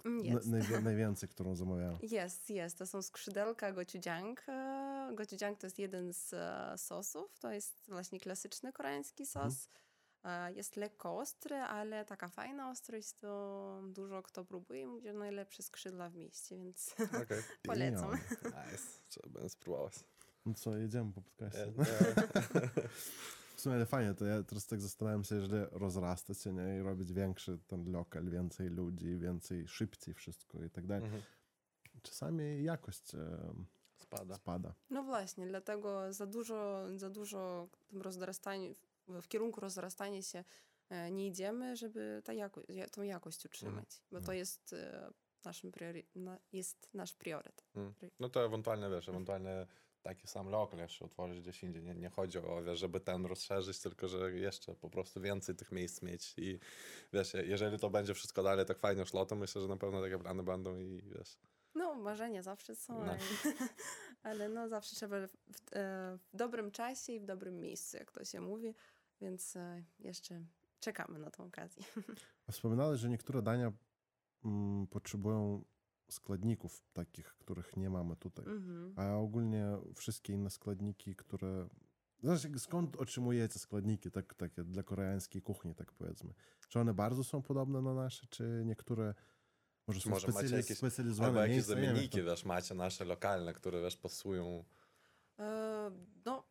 Mm, 0.06 0.26
Jest. 0.26 0.48
najwięcej, 0.84 1.30
którą 1.30 1.56
zamawiałem. 1.56 1.98
Jest, 2.02 2.50
jest. 2.50 2.78
To 2.78 2.88
są 2.88 3.02
skrzydelka 3.02 3.72
gochujang. 3.72 4.46
Gochujang 5.14 5.60
to 5.60 5.68
jest 5.68 5.80
jeden 5.80 6.14
z 6.14 6.34
e, 6.34 6.74
sosów. 6.78 7.40
To 7.40 7.52
jest 7.52 7.86
właśnie 7.90 8.20
klasyczny 8.20 8.74
koreański 8.74 9.24
Mhm. 9.24 9.52
sos. 9.52 9.66
E, 9.66 9.70
Jest 10.56 10.76
lekko 10.76 11.18
ostry, 11.18 11.56
ale 11.56 12.06
taka 12.06 12.28
fajna 12.30 12.70
ostrość, 12.72 13.14
to 13.14 13.82
dużo 13.88 14.24
kto 14.24 14.46
próbuje 14.46 14.82
i 14.82 14.86
mówi, 14.86 15.08
że 15.08 15.14
najlepsze 15.14 15.64
skrzydła 15.64 16.10
w 16.10 16.16
mieście, 16.16 16.58
więc 16.58 16.96
Okej. 17.24 17.44
polecam. 17.64 18.12
Nice, 18.46 18.84
trzeba 19.10 19.30
będzie 19.30 19.50
spróbować. 19.50 19.94
No 20.46 20.54
co, 20.54 20.78
jedziemy 20.78 21.14
po 21.14 21.22
podcaście. 21.22 21.64
E, 21.64 22.64
e, 22.64 22.70
W 23.56 23.62
sumie 23.62 23.76
ale 23.76 23.86
fajnie, 23.86 24.14
to 24.14 24.26
ja 24.26 24.44
teraz 24.44 24.68
tak 24.68 24.82
zastanawiam 24.82 25.24
się, 25.24 25.36
jeżeli 25.36 25.66
rozrastać 25.72 26.42
się 26.42 26.54
nie? 26.54 26.78
i 26.78 26.82
robić 26.82 27.14
większy 27.14 27.60
ten 27.68 27.92
lokal, 27.92 28.30
więcej 28.30 28.70
ludzi, 28.70 29.18
więcej, 29.18 29.68
szybciej 29.68 30.14
wszystko 30.14 30.64
i 30.64 30.70
tak 30.70 30.86
dalej. 30.88 31.04
mhm. 31.06 31.24
Czasami 32.02 32.64
jakość 32.64 33.16
e, 33.16 33.54
Spada. 33.98 34.36
spada. 34.36 34.74
No 34.90 35.04
właśnie, 35.04 35.48
dlatego 35.48 36.14
za 36.14 36.26
dużo, 36.26 36.86
za 36.96 37.10
dużo 37.10 37.68
w 37.80 37.86
tym 37.86 38.02
rozrastaniu, 38.02 38.76
w, 39.22 39.28
kierunku 39.28 39.62
rozrastania 39.62 40.22
się 40.22 40.44
e, 40.90 41.12
nie 41.12 41.28
idziemy, 41.28 41.76
żeby 41.76 42.22
ta 42.26 42.34
jako, 42.34 42.62
ja- 42.70 42.90
tą 42.90 43.02
jakość 43.02 43.46
utrzymać, 43.46 44.02
bo 44.12 44.22
to 44.22 44.34
jest 44.34 44.74
e, 44.74 45.12
naszym 45.46 45.72
priori, 45.72 46.06
jest 46.52 46.90
nasz 46.94 47.14
priorytet. 47.14 47.66
Mm. 47.76 47.94
No 48.20 48.30
to 48.30 48.46
ewentualnie, 48.46 48.90
wiesz, 48.90 49.10
ewentualnie 49.10 49.68
taki 50.02 50.28
sam 50.28 50.50
lokal 50.50 50.80
jeszcze 50.80 51.06
otworzyć 51.06 51.42
gdzieś 51.42 51.64
indziej. 51.64 51.84
Nie, 51.84 51.96
nie 51.96 52.10
chodzi 52.10 52.38
o, 52.38 52.64
wiesz, 52.64 52.80
żeby 52.80 53.00
ten 53.00 53.26
rozszerzyć, 53.26 53.80
tylko 53.80 54.08
że 54.08 54.32
jeszcze 54.32 54.76
po 54.76 54.90
prostu 54.90 55.22
więcej 55.22 55.56
tych 55.56 55.72
miejsc 55.72 56.02
mieć 56.02 56.34
i 56.38 56.60
wiesz, 57.14 57.34
jeżeli 57.34 57.80
to 57.80 57.90
będzie 57.90 58.14
wszystko 58.14 58.44
dalej 58.44 58.66
tak 58.66 58.80
fajnie 58.80 59.06
szło, 59.06 59.26
to 59.26 59.36
myślę, 59.36 59.62
że 59.62 59.68
na 59.68 59.78
pewno 59.78 60.02
takie 60.02 60.20
plany 60.20 60.44
będą 60.44 60.78
i 60.78 61.02
wiesz, 61.18 61.38
No, 61.76 61.96
marzenia 61.96 62.42
zawsze 62.44 62.76
są, 62.76 63.06
No. 63.06 63.18
ale, 64.24 64.50
no 64.56 64.70
zawsze 64.70 64.96
trzeba 64.96 65.28
w, 65.28 65.32
w, 65.32 65.74
e, 65.74 66.18
w 66.34 66.38
dobrym 66.38 66.72
czasie 66.72 67.14
i 67.14 67.20
w 67.20 67.26
dobrym 67.26 67.60
miejscu, 67.60 67.98
jak 67.98 68.12
to 68.12 68.26
się 68.26 68.42
mówi, 68.42 68.76
więc 69.22 69.56
e, 69.56 69.84
jeszcze 70.00 70.46
czekamy 70.80 71.20
na 71.20 71.32
tą 71.32 71.44
okazję. 71.46 71.84
A 72.48 72.52
wspominałeś, 72.52 73.00
że 73.00 73.10
niektóre 73.10 73.42
dania 73.42 73.72
mm, 74.46 74.88
potrzebują 74.88 75.66
składników 76.10 76.84
takich, 76.94 77.26
których 77.28 77.78
nie 77.78 77.90
mamy 77.90 78.16
tutaj. 78.16 78.46
Mhm. 78.46 78.94
A 78.96 79.18
ogólnie 79.18 79.66
wszystkie 79.96 80.34
inne 80.34 80.50
składniki, 80.50 81.16
które... 81.16 81.68
Znaczy, 82.24 82.60
skąd 82.60 82.96
otrzymujecie 82.96 83.60
składniki 83.60 84.12
tak, 84.12 84.34
takie 84.34 84.64
dla 84.64 84.84
koreańskiej 84.84 85.42
kuchni, 85.42 85.76
tak 85.76 85.92
powiedzmy? 85.94 86.34
Czy 86.70 86.80
one 86.80 86.94
bardzo 86.94 87.24
są 87.24 87.42
podobne 87.42 87.82
na 87.82 87.94
nasze, 87.94 88.28
czy 88.30 88.62
niektóre 88.66 89.14
może 89.88 90.02
są 90.02 90.10
Może 90.10 90.28
macie 90.28 90.48
specjali- 90.48 90.58
jakieś- 90.58 90.78
specjalizowane 90.78 91.28
albo 91.30 91.40
jakieś 91.42 91.56
miejsca? 91.56 91.76
Nie 91.76 91.82
wiem, 91.82 91.90
zamienniki, 91.90 92.18
to- 92.20 92.24
wiesz, 92.26 92.46
macie 92.46 92.76
nasze 92.76 93.06
lokalne, 93.06 93.54
które, 93.54 93.82
wiesz, 93.82 93.98
pasują. 93.98 94.64
E, 95.40 95.92
no, 96.26 96.44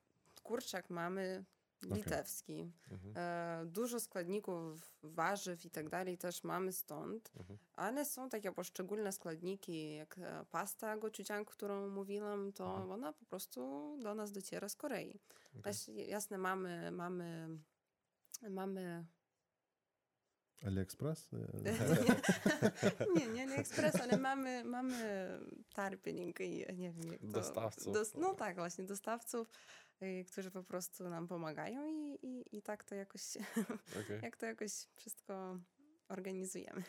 kurczak 0.42 0.90
mamy 0.90 1.44
litewski. 1.82 2.72
Mhm. 2.90 3.12
E, 3.16 3.66
dużo 3.66 4.00
składników, 4.00 4.96
warzyw 5.02 5.64
i 5.64 5.70
tak 5.70 5.88
dalej 5.88 6.18
też 6.18 6.44
mamy 6.44 6.72
stąd, 6.72 7.32
Mhm. 7.36 7.58
ale 7.72 8.04
są 8.04 8.28
takie 8.28 8.52
poszczególne 8.52 9.12
składniki, 9.12 9.94
jak 9.94 10.18
e, 10.18 10.44
pasta 10.50 10.96
gochujang, 10.96 11.50
którą 11.50 11.88
mówiłam, 11.88 12.52
to 12.52 12.70
Mhm. 12.70 12.90
ona 12.90 13.12
po 13.12 13.24
prostu 13.24 13.96
do 14.02 14.14
nas 14.14 14.32
dociera 14.32 14.68
z 14.68 14.76
Korei. 14.76 15.20
Też, 15.62 15.88
jasne, 15.88 16.38
mamy, 16.38 16.90
mamy, 16.90 17.48
mamy 18.50 19.04
AliExpress? 20.66 21.28
nie, 23.16 23.28
nie, 23.28 23.54
ekspres, 23.54 23.96
ale 23.96 24.16
mamy, 24.16 24.64
mamy 24.64 25.28
tarpiening 25.74 26.40
i 26.40 26.66
nie 26.76 26.92
wiem 26.92 27.12
jak 27.12 27.20
to... 27.20 27.26
Dostawców. 27.26 27.94
Dos, 27.94 28.14
no 28.14 28.34
tak, 28.34 28.56
właśnie, 28.56 28.84
dostawców, 28.84 29.50
którzy 30.26 30.50
po 30.50 30.62
prostu 30.62 31.08
nam 31.08 31.28
pomagają 31.28 31.86
i, 31.86 32.18
i, 32.22 32.56
i 32.56 32.62
tak 32.62 32.84
to 32.84 32.94
jakoś, 32.94 33.22
Okej. 34.04 34.20
jak 34.22 34.36
to 34.36 34.46
jakoś 34.46 34.72
wszystko 34.96 35.58
organizujemy. 36.08 36.82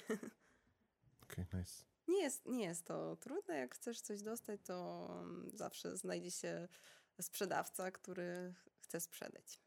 Okej, 1.24 1.46
nice. 1.54 1.84
Nie 2.08 2.22
jest, 2.24 2.46
nie 2.46 2.66
jest 2.66 2.86
to 2.86 3.16
trudne, 3.16 3.58
jak 3.58 3.76
chcesz 3.76 4.02
coś 4.02 4.22
dostać, 4.22 4.62
to 4.64 5.08
mm, 5.22 5.50
zawsze 5.54 5.98
znajdzie 5.98 6.32
się 6.32 6.68
sprzedawca, 7.22 7.92
który 7.92 8.54
chce 8.80 9.00
sprzedać. 9.00 9.60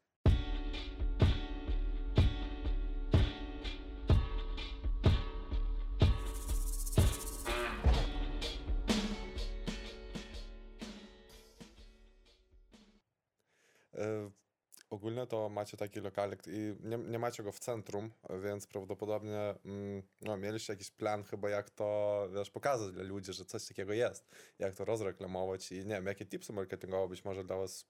Ogólnie 14.89 15.27
to 15.27 15.49
macie 15.49 15.77
taki 15.77 15.99
lokalik 15.99 16.47
i 16.47 16.75
nie, 16.79 16.97
nie 16.97 17.19
macie 17.19 17.43
go 17.43 17.51
w 17.51 17.59
centrum, 17.59 18.11
więc 18.43 18.67
prawdopodobnie 18.67 19.55
mm, 19.65 20.03
no, 20.21 20.37
mieliście 20.37 20.73
jakiś 20.73 20.91
plan 20.91 21.23
chyba 21.23 21.49
jak 21.49 21.69
to, 21.69 22.27
wiesz, 22.33 22.51
pokazać 22.51 22.91
dla 22.91 23.03
ludzi, 23.03 23.33
że 23.33 23.45
coś 23.45 23.67
takiego 23.67 23.93
jest, 23.93 24.27
jak 24.59 24.75
to 24.75 24.85
rozreklamować 24.85 25.71
i 25.71 25.75
nie 25.75 25.95
wiem, 25.95 26.05
jakie 26.05 26.25
tipsy 26.25 26.53
marketingowe 26.53 27.07
być 27.07 27.25
może 27.25 27.43
dla 27.43 27.57
was 27.57 27.85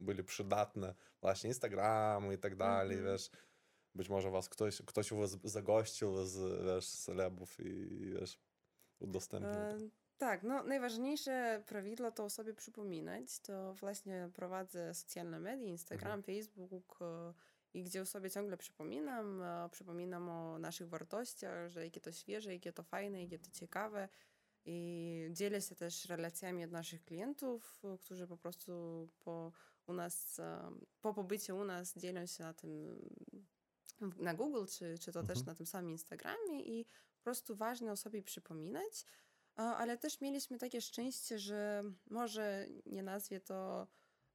byli 0.00 0.24
przydatne, 0.24 0.94
właśnie 1.20 1.48
Instagramu 1.48 2.32
i 2.32 2.38
tak 2.38 2.56
dalej, 2.56 2.96
Mhm. 2.98 3.14
wiesz, 3.14 3.30
być 3.94 4.08
może 4.08 4.30
was 4.30 4.48
ktoś, 4.48 4.82
ktoś 4.86 5.12
u 5.12 5.16
was 5.16 5.38
zagościł 5.44 6.24
z, 6.24 6.64
wiesz, 6.66 6.88
celebów 6.88 7.60
i, 7.60 7.88
wiesz, 8.20 8.38
udostępnił. 8.98 9.52
E, 9.60 9.78
tak, 10.18 10.42
no 10.42 10.62
najważniejsze 10.62 11.62
prawidło 11.66 12.10
to 12.10 12.24
o 12.24 12.30
sobie 12.30 12.54
przypominać. 12.54 13.38
To 13.40 13.74
właśnie 13.74 14.30
prowadzę 14.34 14.94
socjalne 14.94 15.40
media, 15.40 15.66
Instagram, 15.68 16.22
Facebook 16.22 16.98
e, 17.00 17.34
i 17.74 17.82
gdzie 17.84 18.00
o 18.02 18.06
sobie 18.06 18.30
ciągle 18.30 18.56
przypominam. 18.56 19.42
e, 19.42 19.68
Przypominam 19.72 20.28
o 20.28 20.58
naszych 20.58 20.88
wartościach, 20.88 21.68
że 21.70 21.84
jakie 21.84 22.00
to 22.00 22.12
świeże, 22.12 22.52
jakie 22.52 22.72
to 22.72 22.82
fajne, 22.82 23.22
jakie 23.22 23.38
to 23.38 23.50
ciekawe. 23.50 24.08
I 24.64 25.28
dzielę 25.32 25.62
się 25.62 25.74
też 25.74 26.04
relacjami 26.04 26.64
od 26.64 26.70
naszych 26.70 27.04
klientów, 27.04 27.80
e, 27.84 27.98
którzy 27.98 28.26
po 28.26 28.36
prostu 28.36 29.08
po 29.18 29.52
u 29.86 29.92
nas, 29.92 30.40
po 31.00 31.14
pobycie 31.14 31.54
u 31.54 31.64
nas 31.64 31.94
dzielą 31.98 32.26
się 32.26 32.44
na 32.44 32.54
tym 32.54 32.98
na 34.00 34.34
Google, 34.34 34.64
czy, 34.66 34.98
czy 34.98 35.12
to 35.12 35.22
też 35.22 35.38
Mhm. 35.38 35.46
na 35.46 35.54
tym 35.54 35.66
samym 35.66 35.90
Instagramie 35.90 36.62
i 36.62 36.84
po 37.18 37.22
prostu 37.24 37.56
ważne 37.56 37.92
o 37.92 37.96
sobie 37.96 38.22
przypominać. 38.22 39.04
Ale 39.56 39.98
też 39.98 40.20
mieliśmy 40.20 40.58
takie 40.58 40.80
szczęście, 40.80 41.38
że 41.38 41.82
może 42.10 42.66
nie 42.86 43.02
nazwie 43.02 43.40
to 43.40 43.86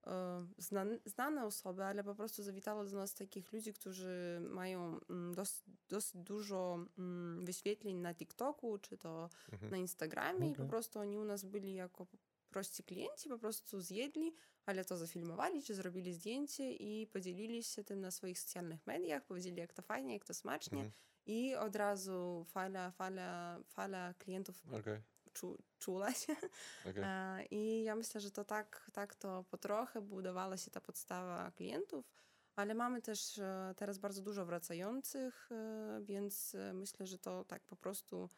e, 0.07 0.47
znan, 0.57 0.99
znane 1.05 1.45
osoby, 1.45 1.83
ale 1.83 2.03
po 2.03 2.15
prostu 2.15 2.43
zawitało 2.43 2.85
do 2.85 2.97
nas 2.97 3.13
takich 3.13 3.51
ludzi, 3.53 3.73
którzy 3.73 4.41
mają 4.49 4.99
mm, 5.09 5.33
dos, 5.35 5.63
dosyć 5.89 6.21
dużo 6.23 6.85
mm, 6.97 7.45
wyświetleń 7.45 7.95
na 7.97 8.15
TikToku, 8.15 8.77
czy 8.77 8.97
to 8.97 9.29
Mhm. 9.51 9.71
na 9.71 9.77
Instagramie 9.77 10.49
i 10.49 10.55
po 10.55 10.61
Okej. 10.61 10.69
prostu 10.69 10.99
oni 10.99 11.17
u 11.17 11.23
nas 11.25 11.45
byli 11.45 11.73
jako 11.73 12.07
prości 12.49 12.83
klienci, 12.83 13.29
po 13.29 13.37
prostu 13.39 13.81
zjedli, 13.81 14.33
ale 14.65 14.85
to 14.85 14.97
zafilmowali, 14.97 15.63
czy 15.63 15.75
zrobili 15.75 16.13
zdjęcie 16.13 16.71
i 16.73 17.07
podzielili 17.07 17.63
się 17.63 17.83
tym 17.83 18.01
na 18.01 18.11
swoich 18.11 18.39
socjalnych 18.39 18.87
mediach, 18.87 19.25
powiedzieli 19.25 19.57
jak 19.57 19.73
to 19.73 19.81
fajnie, 19.81 20.13
jak 20.13 20.25
to 20.25 20.33
smacznie 20.33 20.77
Mhm. 20.77 20.91
i 21.25 21.55
od 21.55 21.75
razu 21.75 22.45
fala, 22.49 22.91
fala, 22.91 23.59
fala 23.67 24.13
klientów 24.13 24.65
Okej, 24.67 25.01
czu, 25.33 25.57
czula 25.79 26.13
się. 26.13 26.35
okej. 26.89 27.03
E, 27.03 27.45
I 27.51 27.83
ja 27.83 27.95
myślę, 27.95 28.21
że 28.21 28.31
to 28.31 28.43
tak, 28.45 28.91
tak 28.93 29.15
to 29.15 29.43
po 29.43 29.57
trochę 29.57 30.01
budowała 30.01 30.57
się 30.57 30.71
ta 30.71 30.81
podstawa 30.81 31.51
klientów, 31.51 32.11
ale 32.55 32.73
mamy 32.73 33.01
też 33.01 33.38
e, 33.39 33.73
teraz 33.77 33.97
bardzo 33.97 34.21
dużo 34.21 34.45
wracających, 34.45 35.50
e, 35.51 36.01
więc 36.03 36.55
myślę, 36.73 37.07
że 37.07 37.19
to 37.19 37.43
tak 37.45 37.63
po 37.63 37.75
prostu 37.75 38.29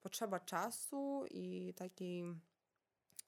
potrzeba 0.00 0.40
czasu 0.40 1.24
i 1.30 1.74
takiej 1.74 2.24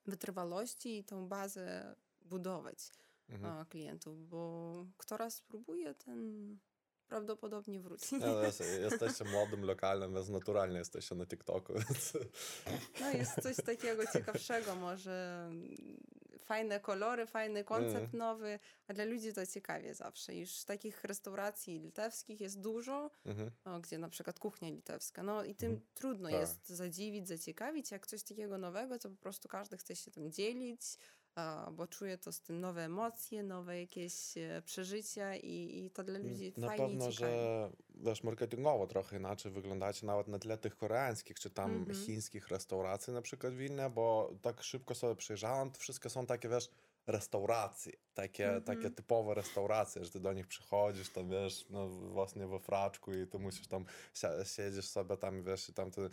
wytrwałości 0.06 0.98
i 0.98 1.04
tą 1.04 1.28
bazę 1.28 1.96
budować 2.20 2.90
Mhm. 3.28 3.66
klientów, 3.66 4.28
bo 4.28 4.86
kto 4.96 5.16
raz 5.16 5.34
spróbuje, 5.34 5.94
ten 5.94 6.58
prawdopodobnie 7.08 7.80
wróci. 7.80 8.16
No, 8.16 8.42
jest, 8.42 8.62
jesteście 8.90 9.24
młodym, 9.24 9.64
lokalnym, 9.64 10.14
więc 10.14 10.28
naturalnie 10.28 10.78
jesteście 10.78 11.14
na 11.14 11.26
TikToku. 11.26 11.72
Więc... 11.74 12.12
No 13.00 13.10
jest 13.10 13.34
coś 13.42 13.56
takiego 13.56 14.06
ciekawszego, 14.12 14.74
może 14.74 15.46
mm, 15.50 15.76
fajne 16.40 16.80
kolory, 16.80 17.26
fajny 17.26 17.64
koncept 17.64 18.12
nowy, 18.12 18.58
a 18.88 18.94
dla 18.94 19.04
ludzi 19.04 19.32
to 19.32 19.46
ciekawie 19.46 19.94
zawsze. 19.94 20.34
Już 20.36 20.64
takich 20.64 21.04
restauracji 21.04 21.78
litewskich 21.80 22.40
jest 22.40 22.60
dużo, 22.60 23.10
Mhm. 23.26 23.50
o, 23.64 23.80
gdzie 23.80 23.98
na 23.98 24.08
przykład 24.08 24.38
kuchnia 24.38 24.68
litewska. 24.70 25.22
No 25.22 25.44
i 25.44 25.54
tym 25.54 25.80
trudno 25.94 26.30
Tak. 26.30 26.40
jest 26.40 26.68
zadziwić, 26.68 27.28
zaciekawić. 27.28 27.90
Jak 27.90 28.06
coś 28.06 28.22
takiego 28.22 28.58
nowego, 28.58 28.98
to 28.98 29.10
po 29.10 29.16
prostu 29.16 29.48
każdy 29.48 29.76
chce 29.76 29.96
się 29.96 30.10
tym 30.10 30.32
dzielić, 30.32 30.82
bo 31.72 31.86
czuje 31.86 32.18
to 32.18 32.32
z 32.32 32.40
tym 32.40 32.60
nowe 32.60 32.84
emocje, 32.84 33.42
nowe 33.42 33.80
jakieś 33.80 34.38
e, 34.38 34.62
przeżycia 34.64 35.36
i, 35.36 35.84
i 35.84 35.90
to 35.90 36.04
dla 36.04 36.18
ludzi 36.18 36.52
Na 36.56 36.66
fajnie 36.66 36.86
pewno, 36.86 37.10
że 37.10 37.70
wiesz, 37.94 38.22
marketingowo 38.22 38.86
trochę 38.86 39.16
inaczej 39.16 39.52
wyglądacie 39.52 40.06
nawet 40.06 40.28
na 40.28 40.38
tle 40.38 40.58
tych 40.58 40.76
koreańskich 40.76 41.40
czy 41.40 41.50
tam 41.50 41.70
Mhm. 41.74 41.98
chińskich 42.06 42.48
restauracji 42.48 43.12
na 43.12 43.22
przykład 43.22 43.52
w 43.52 43.56
Wilnie, 43.56 43.90
bo 43.90 44.30
tak 44.42 44.62
szybko 44.62 44.94
sobie 44.94 45.16
przejrzałem, 45.16 45.70
to 45.70 45.78
wszystkie 45.80 46.10
są 46.10 46.26
takie, 46.26 46.48
wiesz, 46.48 46.70
restauracje, 47.08 47.92
takie, 48.14 48.44
Mhm. 48.46 48.62
takie 48.64 48.90
typowe 48.90 49.34
restauracje, 49.34 50.04
że 50.04 50.10
ty 50.10 50.20
do 50.20 50.32
nich 50.32 50.46
przychodzisz, 50.46 51.10
tam 51.12 51.28
wiesz, 51.30 51.66
no 51.70 51.88
właśnie 51.88 52.46
we 52.46 52.58
fraczku 52.58 53.12
i 53.14 53.26
ty 53.26 53.38
musisz 53.38 53.66
tam, 53.66 53.84
si- 54.14 54.54
siedzisz 54.54 54.84
sobie 54.86 55.16
tam, 55.16 55.42
wiesz, 55.42 55.68
i 55.68 55.72
tam 55.72 55.90
ty 55.90 56.00
y, 56.00 56.10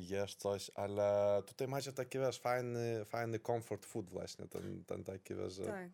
jesz 0.00 0.34
coś, 0.34 0.70
ale 0.74 1.42
tutaj 1.46 1.68
macie 1.68 1.92
taki, 1.92 2.18
wiesz, 2.18 2.38
fajny, 2.40 3.04
fajny 3.04 3.38
comfort 3.38 3.86
food 3.86 4.10
właśnie, 4.10 4.46
ten, 4.48 4.84
ten 4.84 5.04
taki, 5.04 5.34
wiesz, 5.34 5.52
że... 5.52 5.64
Tak. 5.64 5.90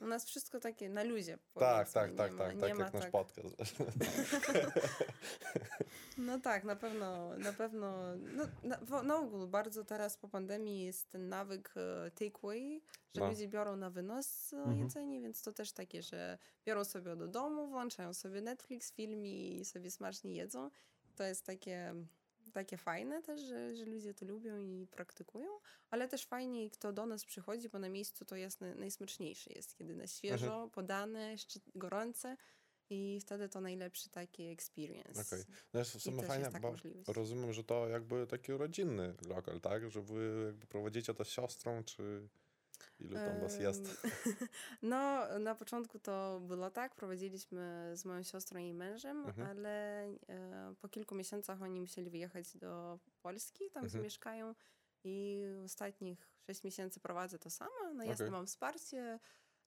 U 0.00 0.06
nas 0.06 0.24
wszystko 0.24 0.60
takie 0.60 0.88
na 0.88 1.02
luzie. 1.02 1.38
Tak, 1.54 1.92
tak, 1.92 2.10
nie 2.10 2.16
tak, 2.16 2.32
ma- 2.32 2.38
tak, 2.38 2.48
tak 2.60 2.60
ma 2.60 2.84
jak 2.84 2.92
nasz 2.92 3.02
tak- 3.02 3.10
podcast. 3.10 3.56
No 6.18 6.40
tak, 6.40 6.64
na 6.64 6.76
pewno, 6.76 7.38
na 7.38 7.52
pewno, 7.52 8.16
no, 8.16 8.44
na, 8.62 9.02
na 9.02 9.16
ogół 9.16 9.46
bardzo 9.46 9.84
teraz 9.84 10.16
po 10.16 10.28
pandemii 10.28 10.84
jest 10.84 11.10
ten 11.10 11.28
nawyk 11.28 11.74
e, 11.76 12.10
takeaway, 12.10 12.82
że 13.14 13.20
No. 13.20 13.28
ludzie 13.28 13.48
biorą 13.48 13.76
na 13.76 13.90
wynos 13.90 14.52
e, 14.52 14.56
Mhm. 14.56 14.78
jedzenie, 14.78 15.20
więc 15.20 15.42
to 15.42 15.52
też 15.52 15.72
takie, 15.72 16.02
że 16.02 16.38
biorą 16.66 16.84
sobie 16.84 17.16
do 17.16 17.28
domu, 17.28 17.68
włączają 17.68 18.14
sobie 18.14 18.40
Netflix, 18.40 18.92
film 18.92 19.26
i 19.26 19.64
sobie 19.64 19.90
smacznie 19.90 20.34
jedzą. 20.34 20.70
To 21.16 21.24
jest 21.24 21.46
takie, 21.46 21.94
takie 22.52 22.76
fajne 22.76 23.22
też, 23.22 23.40
że, 23.40 23.74
że 23.74 23.84
ludzie 23.84 24.14
to 24.14 24.26
lubią 24.26 24.58
i 24.60 24.86
praktykują, 24.86 25.50
ale 25.90 26.08
też 26.08 26.24
fajnie, 26.26 26.70
kto 26.70 26.92
do 26.92 27.06
nas 27.06 27.24
przychodzi, 27.24 27.68
bo 27.68 27.78
na 27.78 27.88
miejscu 27.88 28.24
to 28.24 28.36
jest 28.36 28.60
na- 28.60 28.74
najsmaczniejsze 28.74 29.52
jest, 29.52 29.74
kiedy 29.76 29.94
na 29.94 30.06
świeżo, 30.06 30.70
podane, 30.72 31.32
jeszcze 31.32 31.60
gorące 31.74 32.36
i 32.90 33.18
wtedy 33.20 33.48
to 33.48 33.60
najlepszy 33.60 34.10
taki 34.10 34.46
experience. 34.46 35.20
Okej. 35.20 35.44
No 35.74 35.80
jest 35.80 35.96
w 35.96 36.02
sumie 36.02 36.22
jest 36.22 36.42
taka 36.42 36.60
bo 36.60 36.70
możliwość. 36.70 37.08
rozumiem, 37.08 37.52
że 37.52 37.64
to 37.64 37.88
jakby 37.88 38.26
taki 38.26 38.52
rodzinny 38.52 39.14
lokal, 39.26 39.60
tak? 39.60 39.90
Że 39.90 40.02
wy 40.02 40.42
jakby 40.46 40.66
prowadzicie 40.66 41.14
to 41.14 41.24
z 41.24 41.28
siostrą, 41.28 41.84
czy 41.84 42.28
ilu 43.00 43.14
tam 43.14 43.40
was 43.40 43.58
jest? 43.60 43.82
No, 44.82 45.28
na 45.38 45.54
początku 45.54 45.98
to 45.98 46.40
było 46.40 46.70
tak, 46.70 46.94
prowadziliśmy 46.94 47.92
z 47.94 48.04
moją 48.04 48.22
siostrą 48.22 48.58
i 48.60 48.74
mężem, 48.74 49.26
Mhm. 49.26 49.48
ale 49.48 50.04
e, 50.28 50.74
po 50.80 50.88
kilku 50.88 51.14
miesiącach 51.14 51.62
oni 51.62 51.80
musieli 51.80 52.10
wyjechać 52.10 52.56
do 52.56 52.98
Polski, 53.22 53.64
tam 53.64 53.84
Mhm. 53.84 53.90
zamieszkają 53.90 54.54
i 55.04 55.42
ostatnich 55.64 56.28
sześć 56.46 56.64
miesięcy 56.64 57.00
prowadzę 57.00 57.38
to 57.38 57.50
sama. 57.50 57.92
No 57.94 58.04
jasne, 58.04 58.24
Okej. 58.24 58.32
mam 58.32 58.46
wsparcie, 58.46 59.18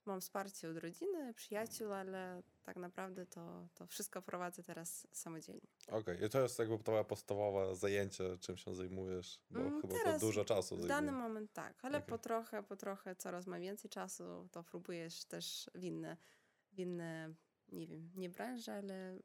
mam 0.06 0.22
wsparcie 0.22 0.70
od 0.70 0.78
rodziny, 0.78 1.34
przyjaciół, 1.34 1.94
ale 1.94 2.44
tak 2.64 2.76
naprawdę 2.78 3.26
to, 3.26 3.68
to 3.74 3.88
wszystko 3.88 4.22
prowadzę 4.22 4.64
teraz 4.64 5.08
samodzielnie. 5.12 5.68
Okej, 5.88 6.24
i 6.26 6.30
to 6.30 6.42
jest 6.42 6.60
jakby 6.60 6.78
twoje 6.80 7.04
podstawowe 7.06 7.76
zajęcie, 7.76 8.38
czym 8.38 8.58
się 8.58 8.76
zajmujesz, 8.76 9.40
bo 9.50 9.60
Mm, 9.60 9.82
chyba 9.82 9.94
to 10.14 10.20
dużo 10.20 10.46
czasu 10.46 10.76
W 10.76 10.80
zajmuje. 10.82 10.88
dany 10.90 11.12
moment 11.12 11.54
tak, 11.54 11.86
ale 11.86 11.98
Okej. 11.98 12.10
po 12.10 12.18
trochę, 12.18 12.64
po 12.64 12.76
trochę 12.76 13.16
coraz 13.16 13.48
ma 13.48 13.60
więcej 13.60 13.90
czasu, 13.90 14.48
to 14.52 14.64
próbujesz 14.64 15.26
też 15.26 15.70
w 15.76 15.84
inne, 15.84 16.18
w 16.72 16.80
inne 16.80 17.34
nie 17.72 17.88
wiem, 17.88 18.12
nie 18.16 18.30
branże, 18.30 18.74
ale 18.74 19.18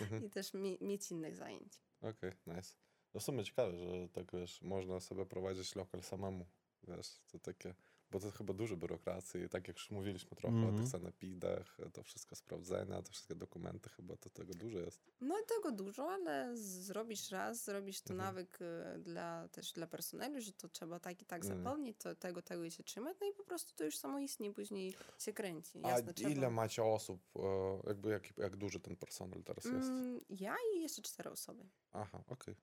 Mhm. 0.00 0.24
i 0.26 0.30
też 0.30 0.54
mie- 0.54 0.78
mieć 0.80 1.10
innych 1.10 1.36
zajęć. 1.36 1.82
Okej, 2.00 2.32
nice. 2.46 2.74
No 3.14 3.20
w 3.20 3.22
sumie 3.22 3.44
ciekawe, 3.44 3.76
że 3.78 4.08
tak 4.08 4.32
wiesz, 4.32 4.62
można 4.62 5.00
sobie 5.00 5.26
prowadzić 5.26 5.76
lokal 5.76 6.02
samemu, 6.02 6.46
wiesz, 6.88 7.20
to 7.32 7.38
takie, 7.38 7.74
bo 8.10 8.20
to 8.20 8.30
chyba 8.30 8.54
dużo 8.54 8.76
biurokracji, 8.76 9.48
tak 9.48 9.68
jak 9.68 9.76
już 9.76 9.90
mówiliśmy 9.90 10.36
trochę 10.36 10.56
o 10.56 10.58
Mhm. 10.58 10.76
tych 10.78 10.88
sanepidach, 10.88 11.76
to 11.92 12.02
wszystko 12.02 12.36
sprawdzenia, 12.36 13.02
te 13.02 13.10
wszystkie 13.10 13.34
dokumenty, 13.34 13.90
chyba 13.90 14.16
to 14.16 14.30
tego 14.30 14.54
dużo 14.54 14.78
jest. 14.78 15.00
No 15.20 15.38
i 15.38 15.42
tego 15.46 15.72
dużo, 15.72 16.10
ale 16.12 16.56
zrobisz 16.56 17.30
raz, 17.30 17.64
zrobisz 17.64 18.00
to 18.02 18.12
Mhm. 18.14 18.28
nawyk 18.28 18.58
y, 18.62 18.98
dla, 18.98 19.48
też 19.48 19.72
dla 19.72 19.86
personelu, 19.86 20.40
że 20.40 20.52
to 20.52 20.68
trzeba 20.68 21.00
tak 21.00 21.22
i 21.22 21.24
tak 21.26 21.44
Mm. 21.44 21.58
zapełnić, 21.58 21.98
to 21.98 22.14
tego, 22.14 22.42
tego 22.42 22.64
i 22.64 22.70
się 22.70 22.82
trzymać, 22.84 23.16
no 23.20 23.26
i 23.26 23.32
po 23.34 23.44
prostu 23.44 23.74
to 23.76 23.84
już 23.84 23.96
samoistnie 23.98 24.52
później 24.52 24.94
się 25.18 25.32
kręci. 25.32 25.80
A 25.84 25.88
Jasne, 25.90 26.12
ile 26.18 26.34
trzeba. 26.34 26.50
macie 26.50 26.84
osób, 26.84 27.20
e, 27.36 27.40
jakby 27.86 28.10
jak, 28.10 28.36
jak 28.38 28.56
duży 28.56 28.80
ten 28.80 28.96
personel 28.96 29.42
teraz 29.44 29.64
jest? 29.64 29.88
Mm, 29.88 30.20
ja 30.30 30.56
i 30.74 30.80
jeszcze 30.80 31.02
cztery 31.02 31.30
osoby. 31.30 31.64
Aha, 31.92 32.22
okej. 32.26 32.56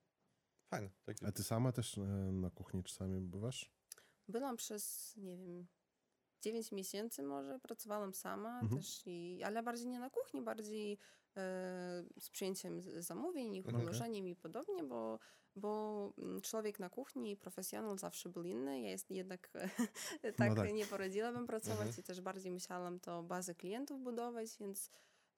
Fajne. 0.70 0.90
Taki. 1.06 1.26
A 1.26 1.32
ty 1.32 1.44
sama 1.44 1.72
też 1.72 1.98
e, 1.98 2.02
na 2.32 2.50
kuchni 2.50 2.84
czasami 2.84 3.22
bywasz? 3.22 3.77
Byłam 4.28 4.58
przez, 4.58 5.14
nie 5.18 5.38
wiem, 5.38 5.68
9 6.42 6.72
miesięcy 6.72 7.24
może, 7.24 7.60
pracowałam 7.60 8.14
sama 8.14 8.60
Mhm. 8.60 8.82
też, 8.82 9.02
i, 9.06 9.44
ale 9.44 9.64
bardziej 9.64 9.88
nie 9.88 10.00
na 10.00 10.10
kuchni, 10.10 10.42
bardziej 10.42 10.94
e, 11.38 12.04
z 12.20 12.30
przyjęciem 12.30 12.82
zamówień, 13.02 13.56
ich 13.56 13.66
ułożeniem 13.84 14.28
i 14.28 14.36
podobnie, 14.36 14.84
bo, 14.84 15.20
bo 15.56 16.14
mm, 16.18 16.42
człowiek 16.42 16.80
na 16.80 16.90
kuchni, 16.90 17.38
profesjonal 17.38 17.98
zawsze 17.98 18.30
był 18.30 18.44
inny. 18.44 18.82
Ja 18.82 18.90
jest 18.90 19.12
jednak 19.12 19.50
tak, 20.38 20.56
tak. 20.56 20.74
nie 20.74 20.86
poradziłabym 20.86 21.48
pracować 21.48 21.88
Mhm. 21.88 22.00
i 22.00 22.04
też 22.04 22.22
bardziej 22.22 22.52
musiałam 22.52 23.00
to 23.00 23.24
bazę 23.24 23.56
klientów 23.56 24.02
budować, 24.02 24.58
więc 24.60 24.92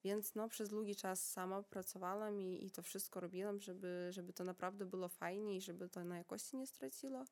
więc 0.04 0.36
no, 0.36 0.48
przez 0.48 0.70
długi 0.70 0.96
czas 0.96 1.32
sama 1.32 1.64
pracowałam 1.64 2.42
i, 2.42 2.66
i 2.66 2.72
to 2.72 2.82
wszystko 2.82 3.20
robiłam, 3.20 3.60
żeby, 3.60 4.08
żeby 4.12 4.34
to 4.34 4.44
naprawdę 4.44 4.86
było 4.86 5.10
fajnie 5.10 5.56
i 5.56 5.62
żeby 5.62 5.90
to 5.90 6.04
na 6.06 6.18
jakości 6.18 6.58
nie 6.58 6.68
straciło. 6.68 7.26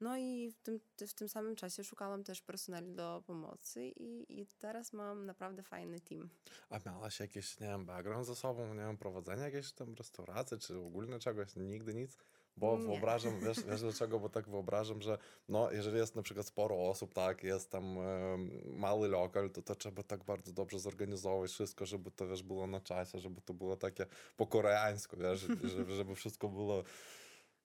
No 0.00 0.16
i 0.16 0.50
w 0.50 0.60
tym, 0.60 0.80
w 1.08 1.14
tym 1.14 1.28
samym 1.28 1.56
czasie 1.56 1.84
szukałam 1.84 2.24
też 2.24 2.42
personelu 2.42 2.94
do 2.94 3.22
pomocy 3.26 3.84
i, 3.84 4.40
i 4.40 4.46
teraz 4.46 4.92
mam 4.92 5.26
naprawdę 5.26 5.62
fajny 5.62 6.00
team. 6.00 6.28
A 6.70 6.78
miałaś 6.86 7.20
jakiś, 7.20 7.60
nie 7.60 7.66
wiem, 7.66 7.86
background 7.86 8.26
za 8.26 8.34
sobą, 8.34 8.74
nie 8.74 8.80
wiem, 8.80 8.96
prowadzenie 8.96 9.42
jakiejś 9.42 9.72
tam 9.72 9.94
restauracji, 9.94 10.58
czy 10.58 10.78
ogólnie 10.78 11.18
czegoś? 11.18 11.56
Nigdy 11.56 11.94
nic? 11.94 12.18
Bo 12.56 12.78
Nie. 12.78 12.86
wyobrażam, 12.86 13.40
wiesz, 13.40 13.64
wiesz 13.64 13.80
dlaczego? 13.80 14.20
Bo 14.20 14.28
tak 14.28 14.48
wyobrażam, 14.48 15.02
że 15.02 15.18
no, 15.48 15.72
jeżeli 15.72 15.96
jest 15.96 16.16
na 16.16 16.22
przykład 16.22 16.46
sporo 16.46 16.88
osób, 16.88 17.14
tak, 17.14 17.44
jest 17.44 17.70
tam 17.70 17.98
em, 17.98 18.50
mały 18.66 19.08
lokal, 19.08 19.50
to 19.50 19.62
to 19.62 19.74
trzeba 19.74 20.02
tak 20.02 20.24
bardzo 20.24 20.52
dobrze 20.52 20.78
zorganizować 20.78 21.50
wszystko, 21.50 21.86
żeby 21.86 22.10
to, 22.10 22.28
wiesz, 22.28 22.42
było 22.42 22.66
na 22.66 22.80
czasie, 22.80 23.18
żeby 23.18 23.40
to 23.40 23.54
było 23.54 23.76
takie 23.76 24.06
po 24.36 24.46
koreańsku, 24.46 25.16
wiesz, 25.16 25.40
żeby, 25.40 25.68
żeby 25.96 26.14
wszystko 26.14 26.48
było... 26.48 26.84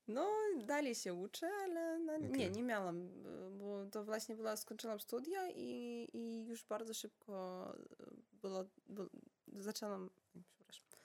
No, 0.08 0.30
dalej 0.58 0.96
się 0.96 1.14
uczę, 1.14 1.50
ale 1.64 2.00
no, 2.00 2.18
nie, 2.18 2.50
nie 2.50 2.64
miałam, 2.64 3.10
bo 3.58 3.86
to 3.86 4.04
właśnie 4.04 4.36
była, 4.36 4.58
skończyłam 4.58 5.00
studia 5.00 5.50
i, 5.50 6.08
i 6.14 6.46
już 6.46 6.64
bardzo 6.64 6.94
szybko 6.94 7.68
y, 8.02 8.16
było, 8.42 8.66
było 8.88 9.10
zaczęłam, 9.48 10.10
przepraszam, 10.68 11.04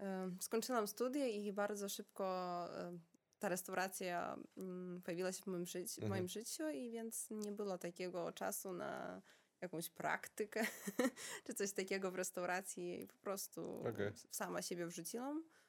Em, 0.00 0.38
skończyłam 0.40 0.86
studia 0.88 1.26
i 1.26 1.52
bardzo 1.52 1.88
szybko 1.88 2.68
em, 2.78 3.00
ta 3.38 3.48
restauracja 3.48 4.36
mm, 4.56 5.02
pojawiła 5.02 5.32
się 5.32 5.42
w 5.42 5.46
moim, 5.46 5.66
życiu, 5.66 6.02
Mhm. 6.02 6.10
moim 6.10 6.28
życiu 6.28 6.68
i 6.68 6.90
więc 6.90 7.30
nie 7.30 7.52
było 7.52 7.78
takiego 7.78 8.32
czasu 8.32 8.72
na 8.72 9.22
jakąś 9.60 9.90
praktykę 9.90 10.66
czy 11.46 11.54
coś 11.54 11.72
takiego 11.72 12.10
w 12.10 12.14
restauracji 12.14 13.06
po 13.08 13.16
prostu 13.16 13.80
Okej. 13.80 14.12
sama 14.30 14.62
siebie 14.62 14.86
wrzuciłam 14.86 15.38
e, 15.38 15.59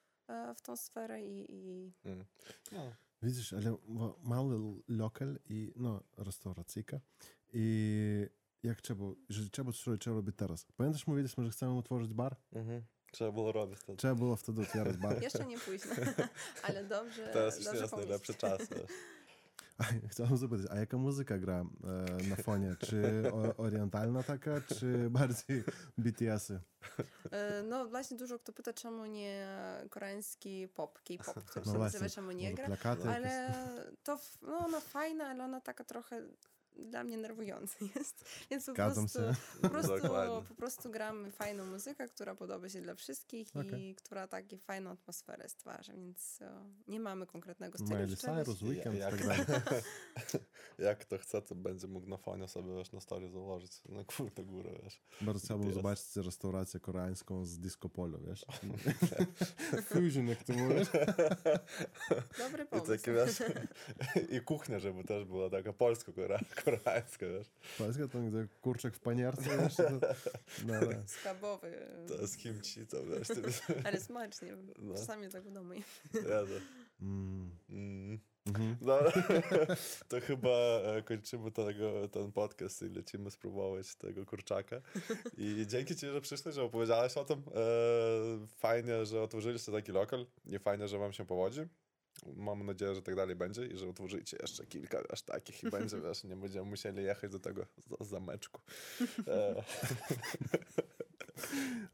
w 0.56 0.62
tą 0.62 0.78
sferę 0.78 1.24
i, 1.24 1.46
i 1.50 1.92
Mm. 2.06 2.26
No. 2.72 2.92
Widzisz, 3.24 3.54
ale 3.54 3.78
mały 4.24 4.82
lokal 4.88 5.40
i 5.50 5.74
no, 5.76 6.04
restauracyjka 6.18 7.00
i 7.54 8.28
jak 8.64 8.82
trzeba, 8.82 9.06
jeżeli 9.30 9.50
trzeba 9.52 9.72
coś 9.72 9.88
robić, 9.88 10.02
trzeba 10.02 10.16
robić 10.16 10.36
teraz. 10.36 10.66
Pamiętasz, 10.78 11.08
mówiliśmy, 11.08 11.46
że 11.46 11.52
chcemy 11.52 11.74
utworzyć 11.74 12.14
bar? 12.14 12.36
Mhm. 12.54 12.84
Trzeba 13.12 13.32
było 13.32 13.52
robić 13.52 13.80
to. 13.84 13.96
Trzeba 13.96 14.16
było 14.16 14.36
wtedy 14.36 14.62
otwierać 14.62 14.98
bar. 14.98 15.22
jeszcze 15.24 15.46
nie 15.46 15.60
późno, 15.60 15.96
ale 16.64 16.84
dobrze, 16.84 17.30
Teraz 17.34 17.56
już 17.56 17.66
dobrze 17.66 17.82
jest 17.82 17.96
najlepszy 17.96 18.34
czas. 18.34 18.62
Chciałem 20.12 20.38
zapytać, 20.38 20.68
a 20.72 20.76
jaka 20.76 20.98
muzyka 20.98 21.38
gra 21.38 21.66
e, 21.84 22.28
na 22.28 22.36
fonie? 22.36 22.76
Czy 22.80 23.24
o, 23.34 23.56
orientalna 23.58 24.24
taka, 24.24 24.62
czy 24.62 25.10
bardziej 25.10 25.64
BTS-y? 25.98 26.60
E, 27.32 27.64
No 27.64 27.86
właśnie 27.88 28.18
dużo 28.18 28.40
kto 28.40 28.54
pyta, 28.54 28.74
czemu 28.74 29.06
nie 29.06 29.48
koreański 29.90 30.68
pop, 30.68 31.00
K-pop, 31.04 31.44
który 31.50 31.66
No 31.66 31.74
się 31.74 31.80
nazywa, 31.80 32.10
czemu 32.10 32.32
nie 32.32 32.54
gra. 32.54 32.66
plakaty? 32.66 33.10
Ale 33.10 33.54
to, 34.04 34.20
no 34.42 34.58
ona 34.58 34.80
fajna, 34.80 35.26
ale 35.28 35.44
ona 35.44 35.62
taka 35.62 35.84
trochę 35.84 36.22
dla 36.78 37.04
mnie 37.04 37.18
nerwująca 37.18 37.76
jest. 37.96 38.26
Więc 38.52 38.66
po 38.66 38.72
Zgadzam 38.72 39.04
prostu, 39.04 39.20
się. 39.20 39.62
po 39.62 39.70
prostu, 39.70 39.94
po 40.50 40.56
prostu 40.56 40.92
gramy 40.92 41.32
fajną 41.32 41.66
muzykę, 41.66 42.08
która 42.08 42.36
podoba 42.36 42.70
się 42.70 42.82
dla 42.82 42.96
wszystkich 42.96 43.48
Okej. 43.56 43.90
i 43.90 43.96
która 43.96 44.28
takie 44.28 44.58
fajną 44.58 44.90
atmosferę 44.90 45.50
stwarza, 45.50 45.94
więc 45.94 46.42
e, 46.42 46.64
nie 46.88 47.00
mamy 47.00 47.26
konkretnego 47.26 47.78
stylu. 47.78 48.00
Miley. 48.00 48.18
Cyrus, 48.18 48.62
Weekend 48.62 48.96
i 48.96 49.00
jak, 49.00 49.18
tak 49.18 49.48
jak 50.80 51.00
kto 51.00 51.18
chce, 51.18 51.42
to 51.42 51.56
będzie 51.56 51.88
mógł 51.88 52.08
na 52.10 52.18
fonie 52.18 52.48
sobie 52.48 52.76
wiesz, 52.76 52.92
na 52.92 53.00
story 53.00 53.30
założyć. 53.30 53.72
Na 53.90 54.04
kurde 54.04 54.44
górę, 54.44 54.72
wiesz. 54.84 55.02
Bardzo 55.22 55.46
chciałbym 55.46 55.74
zobaczyć 55.74 56.16
restaurację 56.16 56.80
koreańską 56.80 57.46
z 57.46 57.60
disco 57.60 57.90
polo, 57.90 58.20
wiesz? 58.20 58.46
Fusion, 59.90 60.28
jak 60.28 60.44
ty 60.44 60.54
mówisz. 60.54 60.88
Dobry 62.38 62.64
I 62.64 62.68
pomysł. 62.68 62.88
takie, 62.92 63.14
wiesz, 63.14 63.44
i 64.30 64.42
kuchnia, 64.42 64.80
żeby 64.80 65.04
też 65.04 65.26
była 65.26 65.50
taka 65.50 65.74
polsko-koreańska, 65.74 66.61
wiesz. 67.22 67.48
Polska 67.78 68.08
to 68.08 68.20
gdzie 68.20 68.48
kurczak 68.62 68.96
w 68.96 69.00
panierce, 69.00 69.58
wiesz? 69.58 69.76
To, 69.76 69.90
no, 69.92 70.74
no. 70.82 70.88
Schabowy, 71.06 71.88
To 72.08 72.22
jest 72.22 72.38
kimchi, 72.38 72.88
to 72.88 73.06
wiesz, 73.06 73.28
ty, 73.28 73.42
ale 73.88 74.00
smacznie. 74.00 74.58
No. 74.80 74.94
Czasami 74.94 75.30
tak 75.30 75.44
w 75.44 75.52
domu. 75.52 75.74
Jezu. 76.14 76.62
Mm. 77.02 77.50
Mm. 77.70 78.20
Mhm. 78.46 78.78
Dobra, 78.82 79.12
to 80.10 80.22
chyba 80.22 80.50
e, 80.50 81.02
kończymy 81.06 81.52
tego, 81.52 82.08
ten 82.08 82.32
podcast 82.32 82.82
i 82.82 82.90
lecimy 82.90 83.32
spróbować 83.32 83.96
tego 83.96 84.26
kurczaka. 84.26 84.82
I 85.38 85.66
dzięki 85.68 85.96
Ci, 85.96 86.08
że 86.08 86.22
przyszłeś, 86.22 86.56
że 86.56 86.64
opowiedziałeś 86.64 87.18
o 87.18 87.26
tym. 87.26 87.40
E, 87.40 88.48
fajnie, 88.48 89.06
że 89.06 89.22
otworzyliście 89.22 89.72
taki 89.72 89.92
lokal 89.92 90.26
i 90.46 90.60
fajnie, 90.60 90.88
że 90.88 90.98
Wam 90.98 91.14
się 91.14 91.26
powodzi. 91.26 91.62
Mam 92.36 92.66
nadzieję, 92.66 92.96
że 92.96 93.02
tak 93.02 93.16
dalej 93.16 93.36
będzie 93.36 93.66
i 93.66 93.78
że 93.78 93.90
otworzycie 93.90 94.38
jeszcze 94.42 94.66
kilka 94.66 94.98
wiesz, 95.10 95.22
takich 95.22 95.64
i 95.64 95.70
będzie, 95.70 96.02
wiesz, 96.08 96.24
nie 96.24 96.36
będziemy 96.36 96.70
musieli 96.70 97.04
jechać 97.04 97.32
do 97.32 97.40
tego 97.40 97.66
za- 97.90 98.06
zameczku. 98.06 98.62
E, 99.28 99.64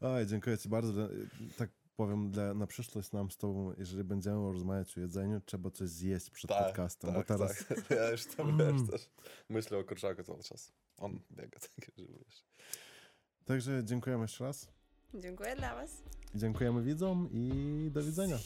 Oj, 0.00 0.26
dziękuję 0.26 0.58
Ci 0.58 0.68
bardzo. 0.68 1.08
Tak 1.56 1.70
powiem, 1.96 2.30
dla, 2.30 2.54
na 2.54 2.66
przyszłość 2.66 3.12
nam 3.12 3.30
z 3.30 3.36
Tobą, 3.36 3.72
jeżeli 3.78 4.04
będziemy 4.04 4.52
rozmawiać 4.52 4.98
o 4.98 5.00
jedzeniu, 5.00 5.40
trzeba 5.46 5.70
coś 5.70 5.88
zjeść 5.88 6.30
przed 6.30 6.48
tak, 6.50 6.66
podcastem, 6.66 7.10
tak, 7.10 7.18
bo 7.18 7.24
teraz 7.24 7.66
tak. 7.66 7.90
Ja 7.98 8.10
już 8.10 8.24
tam, 8.26 8.48
Mm. 8.60 8.78
wiesz, 8.78 8.90
też 8.90 9.10
myślę 9.48 9.78
o 9.78 9.84
kurczaku 9.84 10.22
cały 10.22 10.42
czas. 10.42 10.72
On 10.96 11.20
biega 11.30 11.58
taki 11.76 11.92
żywy, 11.96 12.18
wiesz. 12.26 12.44
Także 13.44 13.84
dziękujemy 13.84 14.22
jeszcze 14.24 14.44
raz. 14.44 14.68
Dziękuję 15.14 15.56
dla 15.56 15.74
Was. 15.74 16.02
Dziękujemy 16.34 16.82
widzom 16.82 17.28
i 17.32 17.50
do 17.92 18.02
widzenia. 18.02 18.38